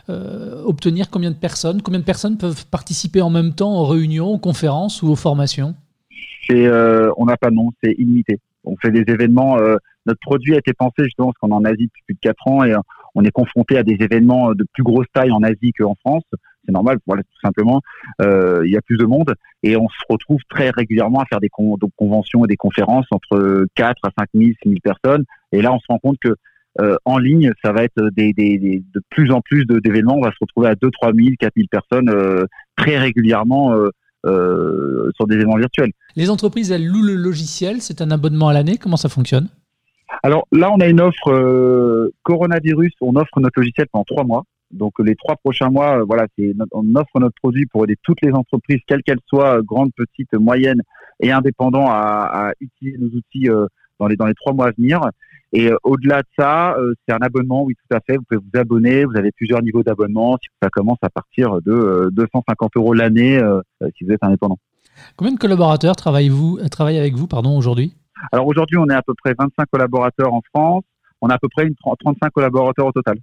obtenir 0.08 1.10
combien 1.10 1.30
de 1.30 1.36
personnes? 1.36 1.80
Combien 1.80 2.00
de 2.00 2.04
personnes 2.04 2.38
peuvent 2.38 2.66
participer 2.66 3.22
en 3.22 3.30
même 3.30 3.54
temps 3.54 3.80
aux 3.80 3.86
réunions, 3.86 4.28
aux 4.28 4.38
conférences 4.38 5.00
ou 5.02 5.08
aux 5.08 5.16
formations? 5.16 5.76
On 6.50 7.24
n'a 7.26 7.36
pas 7.36 7.50
de 7.50 7.54
nom, 7.54 7.70
c'est 7.82 7.94
illimité 7.98 8.40
on 8.68 8.76
fait 8.76 8.90
des 8.90 9.10
événements. 9.12 9.58
Euh, 9.58 9.76
notre 10.06 10.20
produit 10.20 10.54
a 10.54 10.58
été 10.58 10.72
pensé 10.72 11.04
justement 11.04 11.28
parce 11.28 11.38
qu'on 11.38 11.50
est 11.50 11.54
en 11.54 11.64
Asie 11.64 11.86
depuis 11.86 12.02
plus 12.06 12.14
de 12.14 12.20
quatre 12.20 12.46
ans 12.46 12.64
et 12.64 12.72
euh, 12.72 12.78
on 13.14 13.24
est 13.24 13.30
confronté 13.30 13.76
à 13.76 13.82
des 13.82 13.96
événements 14.00 14.52
de 14.52 14.64
plus 14.72 14.82
grosse 14.82 15.06
taille 15.12 15.32
en 15.32 15.42
Asie 15.42 15.72
qu'en 15.72 15.96
France. 15.96 16.24
C'est 16.68 16.72
normal, 16.72 16.98
voilà, 17.06 17.22
tout 17.22 17.40
simplement. 17.42 17.80
Euh, 18.20 18.60
il 18.64 18.70
y 18.70 18.76
a 18.76 18.82
plus 18.82 18.98
de 18.98 19.06
monde 19.06 19.34
et 19.62 19.76
on 19.76 19.88
se 19.88 20.04
retrouve 20.08 20.40
très 20.50 20.68
régulièrement 20.68 21.20
à 21.20 21.24
faire 21.24 21.40
des 21.40 21.48
conventions 21.48 22.44
et 22.44 22.48
des 22.48 22.56
conférences 22.56 23.06
entre 23.10 23.66
4 23.74 23.96
à 24.04 24.10
5 24.18 24.28
000, 24.34 24.50
6 24.62 24.68
000 24.68 24.74
personnes. 24.82 25.24
Et 25.52 25.62
là, 25.62 25.72
on 25.72 25.78
se 25.78 25.86
rend 25.88 25.98
compte 25.98 26.18
que 26.22 26.34
en 27.04 27.18
ligne, 27.18 27.50
ça 27.64 27.72
va 27.72 27.82
être 27.82 28.10
des, 28.14 28.32
de 28.34 29.02
plus 29.10 29.32
en 29.32 29.40
plus 29.40 29.64
d'événements. 29.64 30.14
On 30.14 30.22
va 30.22 30.30
se 30.30 30.36
retrouver 30.40 30.68
à 30.68 30.76
2 30.76 30.90
3 30.92 31.12
000, 31.12 31.30
4 31.40 31.52
000 31.56 31.66
personnes 31.68 32.46
très 32.76 32.98
régulièrement 32.98 33.74
euh, 34.26 35.10
sur 35.14 35.28
des 35.28 35.36
événements 35.36 35.56
virtuels. 35.56 35.92
Les 36.16 36.28
entreprises, 36.28 36.72
elles 36.72 36.84
louent 36.84 37.04
le 37.04 37.14
logiciel, 37.14 37.80
c'est 37.80 38.02
un 38.02 38.10
abonnement 38.10 38.48
à 38.48 38.52
l'année, 38.52 38.76
comment 38.76 38.96
ça 38.96 39.08
fonctionne? 39.08 39.48
Alors 40.24 40.48
là, 40.50 40.72
on 40.72 40.80
a 40.80 40.88
une 40.88 41.00
offre 41.00 41.30
euh, 41.30 42.12
coronavirus, 42.24 42.92
on 43.00 43.14
offre 43.14 43.38
notre 43.38 43.60
logiciel 43.60 43.86
pendant 43.92 44.04
trois 44.04 44.24
mois. 44.24 44.42
Donc 44.70 44.94
les 44.98 45.16
trois 45.16 45.36
prochains 45.36 45.70
mois, 45.70 45.98
euh, 45.98 46.04
voilà, 46.04 46.26
c'est 46.36 46.54
on 46.72 46.94
offre 46.94 47.20
notre 47.20 47.34
produit 47.36 47.66
pour 47.66 47.84
aider 47.84 47.96
toutes 48.02 48.20
les 48.22 48.32
entreprises, 48.32 48.80
quelles 48.86 49.02
qu'elles 49.02 49.20
soient, 49.26 49.62
grandes, 49.62 49.92
petites, 49.96 50.34
moyennes 50.34 50.82
et 51.20 51.32
indépendants, 51.32 51.88
à, 51.88 52.48
à 52.48 52.52
utiliser 52.60 52.98
nos 52.98 53.08
outils 53.08 53.48
dans 53.98 54.06
les 54.06 54.16
dans 54.16 54.26
les 54.26 54.34
trois 54.34 54.52
mois 54.52 54.68
à 54.68 54.70
venir. 54.72 55.00
Et 55.52 55.70
euh, 55.70 55.76
au-delà 55.82 56.22
de 56.22 56.28
ça, 56.38 56.74
euh, 56.76 56.94
c'est 57.06 57.14
un 57.14 57.20
abonnement, 57.20 57.64
oui, 57.64 57.74
tout 57.74 57.96
à 57.96 58.00
fait. 58.00 58.16
Vous 58.16 58.24
pouvez 58.28 58.40
vous 58.40 58.60
abonner. 58.60 59.04
Vous 59.04 59.16
avez 59.16 59.32
plusieurs 59.32 59.62
niveaux 59.62 59.82
d'abonnement. 59.82 60.36
Ça 60.62 60.68
commence 60.68 60.98
à 61.02 61.08
partir 61.08 61.60
de 61.62 62.10
250 62.12 62.70
euh, 62.76 62.80
euros 62.80 62.92
l'année 62.92 63.40
si 63.96 64.04
vous 64.04 64.12
êtes 64.12 64.22
indépendant. 64.22 64.58
Combien 65.16 65.32
de 65.32 65.38
collaborateurs 65.38 65.96
travaillez-vous, 65.96 66.58
travaillent 66.70 66.98
avec 66.98 67.14
vous 67.14 67.26
pardon, 67.26 67.56
aujourd'hui? 67.56 67.94
Alors 68.32 68.46
aujourd'hui, 68.46 68.76
on 68.76 68.88
est 68.88 68.94
à 68.94 69.02
peu 69.02 69.14
près 69.14 69.32
25 69.38 69.66
collaborateurs 69.70 70.34
en 70.34 70.42
France. 70.52 70.82
On 71.20 71.28
a 71.28 71.34
à 71.34 71.38
peu 71.38 71.48
près 71.48 71.66
une 71.66 71.74
35 71.76 72.30
collaborateurs 72.30 72.86
au 72.86 72.92
total. 72.92 73.16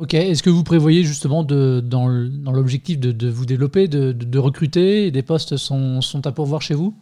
Ok. 0.00 0.14
Est-ce 0.14 0.42
que 0.42 0.48
vous 0.48 0.64
prévoyez 0.64 1.02
justement 1.02 1.44
de, 1.44 1.80
dans 1.80 2.08
l'objectif 2.08 2.98
de, 2.98 3.28
vous 3.28 3.44
développer, 3.44 3.86
de, 3.86 4.38
recruter 4.38 5.10
Des 5.10 5.22
postes 5.22 5.58
sont, 5.58 6.00
à 6.24 6.32
pourvoir 6.32 6.62
chez 6.62 6.72
vous? 6.72 6.94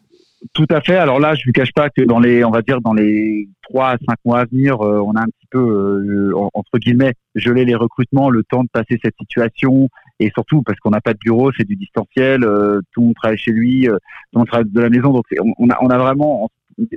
Tout 0.53 0.67
à 0.69 0.81
fait. 0.81 0.97
Alors 0.97 1.21
là, 1.21 1.37
je 1.37 1.43
ne 1.43 1.45
vous 1.47 1.53
cache 1.53 1.73
pas 1.73 1.91
que 1.91 2.03
dans 2.03 2.19
les, 2.19 2.43
on 2.45 2.51
va 2.51 2.61
dire 2.61 2.81
dans 2.81 2.95
les 2.95 3.49
trois 3.63 3.91
à 3.91 3.99
cinq 3.99 4.17
mois 4.25 4.41
à 4.41 4.45
venir, 4.47 4.81
euh, 4.85 5.01
on 5.01 5.15
a 5.15 5.21
un 5.21 5.27
petit 5.27 5.47
peu 5.49 5.61
euh, 5.61 6.33
entre 6.55 6.79
guillemets 6.79 7.15
gelé 7.37 7.65
les 7.65 7.77
recrutements, 7.77 8.31
le 8.31 8.43
temps 8.43 8.65
de 8.65 8.69
passer 8.73 8.99
cette 9.03 9.17
situation, 9.21 9.89
et 10.19 10.31
surtout 10.35 10.63
parce 10.63 10.79
qu'on 10.81 10.91
n'a 10.91 11.01
pas 11.01 11.13
de 11.13 11.19
bureau, 11.19 11.53
c'est 11.57 11.67
du 11.67 11.77
distanciel, 11.77 12.43
euh, 12.43 12.81
tout 12.93 13.01
le 13.01 13.07
monde 13.07 13.15
travaille 13.17 13.39
chez 13.39 13.53
lui, 13.53 13.87
tout 13.87 13.93
le 14.33 14.39
monde 14.39 14.49
travaille 14.49 14.71
de 14.71 14.81
la 14.81 14.91
maison, 14.91 15.13
donc 15.13 15.25
on 15.59 15.69
a 15.69 15.99
vraiment, 15.99 16.49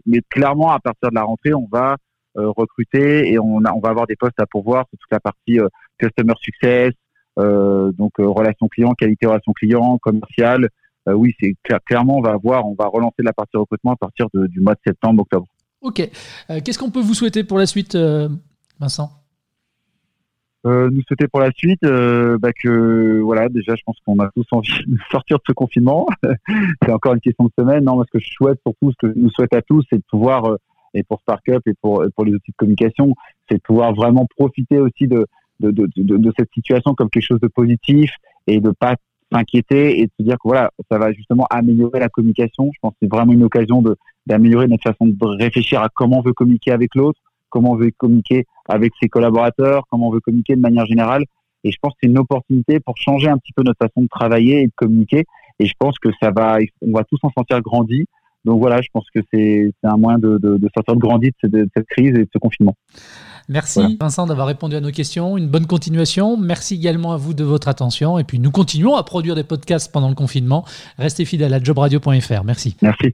mais 0.06 0.22
clairement 0.30 0.72
à 0.72 0.80
partir 0.80 1.10
de 1.10 1.16
la 1.16 1.24
rentrée, 1.24 1.54
on 1.54 1.68
va 1.72 1.98
recruter 2.36 3.32
et 3.32 3.40
on, 3.40 3.64
a, 3.66 3.74
on 3.74 3.80
va 3.80 3.90
avoir 3.90 4.08
des 4.08 4.16
postes 4.16 4.40
à 4.40 4.46
pourvoir 4.46 4.86
sur 4.90 5.00
toute 5.00 5.12
la 5.12 5.20
partie 5.20 5.60
customer 5.98 6.34
success, 6.40 6.92
donc 7.38 8.14
relations 8.18 8.68
clients, 8.68 8.94
qualité 8.94 9.26
relation 9.26 9.54
client, 9.54 9.98
commercial. 9.98 10.70
oui, 11.08 11.34
c'est 11.40 11.56
clairement 11.86 12.18
on 12.18 12.22
va 12.22 12.32
avoir, 12.32 12.66
on 12.68 12.76
va 12.76 12.88
relancer 12.88 13.22
la 13.24 13.34
partie 13.34 13.58
recrutement 13.58 13.92
à 13.92 13.98
partir 13.98 14.28
du 14.34 14.62
mois 14.62 14.76
de 14.76 14.80
septembre, 14.86 15.24
octobre. 15.24 15.48
Ok. 15.82 16.10
Qu'est-ce 16.64 16.80
qu'on 16.80 16.92
peut 16.92 17.02
vous 17.02 17.16
souhaiter 17.16 17.44
pour 17.44 17.58
la 17.58 17.66
suite, 17.66 17.98
Vincent? 18.80 19.12
Euh, 20.68 20.92
nous 20.92 21.02
souhaiter 21.08 21.28
pour 21.28 21.40
la 21.40 21.50
suite 21.52 21.84
euh, 21.84 22.38
bah 22.38 22.54
que 22.54 23.20
voilà 23.22 23.50
déjà 23.50 23.74
je 23.76 23.82
pense 23.84 23.98
qu'on 24.06 24.20
a 24.20 24.30
tous 24.30 24.46
envie 24.52 24.72
de 24.86 24.96
sortir 25.12 25.38
de 25.38 25.44
ce 25.48 25.54
confinement 25.54 26.06
c'est 26.84 26.92
encore 26.92 27.16
une 27.16 27.20
question 27.20 27.46
de 27.46 27.52
semaine 27.58 27.84
non 27.84 27.96
moi 27.96 28.06
ce 28.06 28.12
que 28.16 28.24
je 28.24 28.30
souhaite 28.32 28.60
surtout 28.62 28.92
ce 28.92 28.96
que 29.08 29.12
je 29.12 29.20
nous 29.20 29.32
souhaite 29.32 29.56
à 29.56 29.64
tous 29.64 29.84
c'est 29.90 29.98
de 29.98 30.04
pouvoir 30.08 30.46
euh, 30.46 30.58
et 30.94 31.04
pour 31.04 31.20
Sparkup 31.22 31.62
et 31.68 31.74
pour 31.82 32.04
pour 32.16 32.26
les 32.26 32.34
outils 32.34 32.52
de 32.52 32.58
communication 32.58 33.14
c'est 33.50 33.56
de 33.56 33.62
pouvoir 33.62 33.94
vraiment 33.94 34.26
profiter 34.38 34.80
aussi 34.80 35.08
de 35.08 35.26
de, 35.60 35.72
de, 35.72 35.88
de 35.96 36.18
de, 36.18 36.34
cette 36.38 36.52
situation 36.54 36.94
comme 36.96 37.10
quelque 37.10 37.26
chose 37.26 37.40
de 37.40 37.48
positif 37.48 38.12
et 38.48 38.60
de 38.60 38.72
pas 38.72 38.96
s'inquiéter 39.32 40.00
et 40.00 40.06
de 40.06 40.12
se 40.20 40.24
dire 40.24 40.36
que 40.36 40.48
voilà 40.48 40.72
ça 40.92 40.98
va 40.98 41.12
justement 41.14 41.46
améliorer 41.50 42.00
la 42.00 42.10
communication 42.10 42.70
je 42.74 42.80
pense 42.82 42.92
que 42.94 42.98
c'est 43.04 43.12
vraiment 43.12 43.34
une 43.34 43.44
occasion 43.44 43.82
de 43.82 43.96
d'améliorer 44.26 44.68
notre 44.68 44.84
façon 44.84 45.08
de 45.08 45.26
réfléchir 45.38 45.82
à 45.82 45.90
comment 45.90 46.20
on 46.20 46.22
veut 46.22 46.34
communiquer 46.34 46.72
avec 46.72 46.96
l'autre 46.96 47.22
comment 47.52 47.74
on 47.74 47.76
veut 47.76 47.92
communiquer 47.96 48.46
avec 48.68 48.94
ses 49.00 49.10
collaborateurs, 49.10 49.84
comment 49.92 50.08
on 50.08 50.12
veut 50.12 50.22
communiquer 50.22 50.56
de 50.56 50.62
manière 50.62 50.88
générale. 50.88 51.26
Et 51.64 51.72
je 51.72 51.78
pense 51.80 51.94
que 51.94 52.00
c'est 52.02 52.10
une 52.10 52.18
opportunité 52.18 52.80
pour 52.80 52.98
changer 52.98 53.30
un 53.30 53.38
petit 53.38 53.54
peu 53.54 53.62
notre 53.62 53.78
façon 53.78 54.02
de 54.02 54.08
travailler 54.08 54.62
et 54.64 54.68
de 54.68 54.74
communiquer. 54.76 55.26
Et 55.60 55.66
je 55.68 55.74
pense 55.78 56.00
que 56.00 56.10
ça 56.20 56.32
va, 56.32 56.58
on 56.82 56.92
va 56.92 57.04
tous 57.04 57.20
en 57.22 57.30
sentir 57.38 57.62
grandi. 57.62 58.06
Donc 58.46 58.60
voilà, 58.60 58.82
je 58.82 58.88
pense 58.94 59.06
que 59.14 59.22
c'est 59.32 59.72
un 59.84 59.98
moyen 59.98 60.18
de, 60.18 60.38
de, 60.38 60.70
sortir 60.74 60.96
de 60.96 61.00
grandi 61.00 61.32
de, 61.44 61.70
cette 61.76 61.88
crise 61.88 62.16
et 62.16 62.24
de 62.24 62.30
ce 62.34 62.40
confinement. 62.40 62.76
Merci 63.50 63.98
Vincent 64.00 64.26
d'avoir 64.28 64.48
répondu 64.48 64.76
à 64.76 64.82
nos 64.82 64.92
questions. 64.92 65.38
Une 65.38 65.48
bonne 65.48 65.68
continuation. 65.68 66.38
Merci 66.38 66.76
également 66.76 67.12
à 67.12 67.18
vous 67.18 67.34
de 67.34 67.44
votre 67.44 67.68
attention. 67.68 68.18
Et 68.18 68.24
puis 68.24 68.40
nous 68.40 68.52
continuons 68.52 68.96
à 68.96 69.04
produire 69.04 69.36
des 69.36 69.44
podcasts 69.44 69.92
pendant 69.92 70.10
le 70.10 70.16
confinement. 70.16 70.64
Restez 70.98 71.26
fidèles 71.26 71.54
à 71.54 71.62
jobradio.fr. 71.62 72.44
Merci. 72.46 72.78
Merci. 72.82 73.12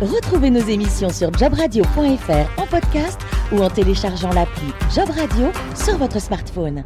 Retrouvez 0.00 0.50
nos 0.50 0.60
émissions 0.60 1.10
sur 1.10 1.32
jobradio.fr 1.36 2.60
en 2.60 2.66
podcast 2.66 3.20
ou 3.52 3.62
en 3.62 3.68
téléchargeant 3.68 4.30
l'appli 4.30 4.68
Job 4.94 5.08
Radio 5.10 5.48
sur 5.74 5.98
votre 5.98 6.20
smartphone. 6.20 6.84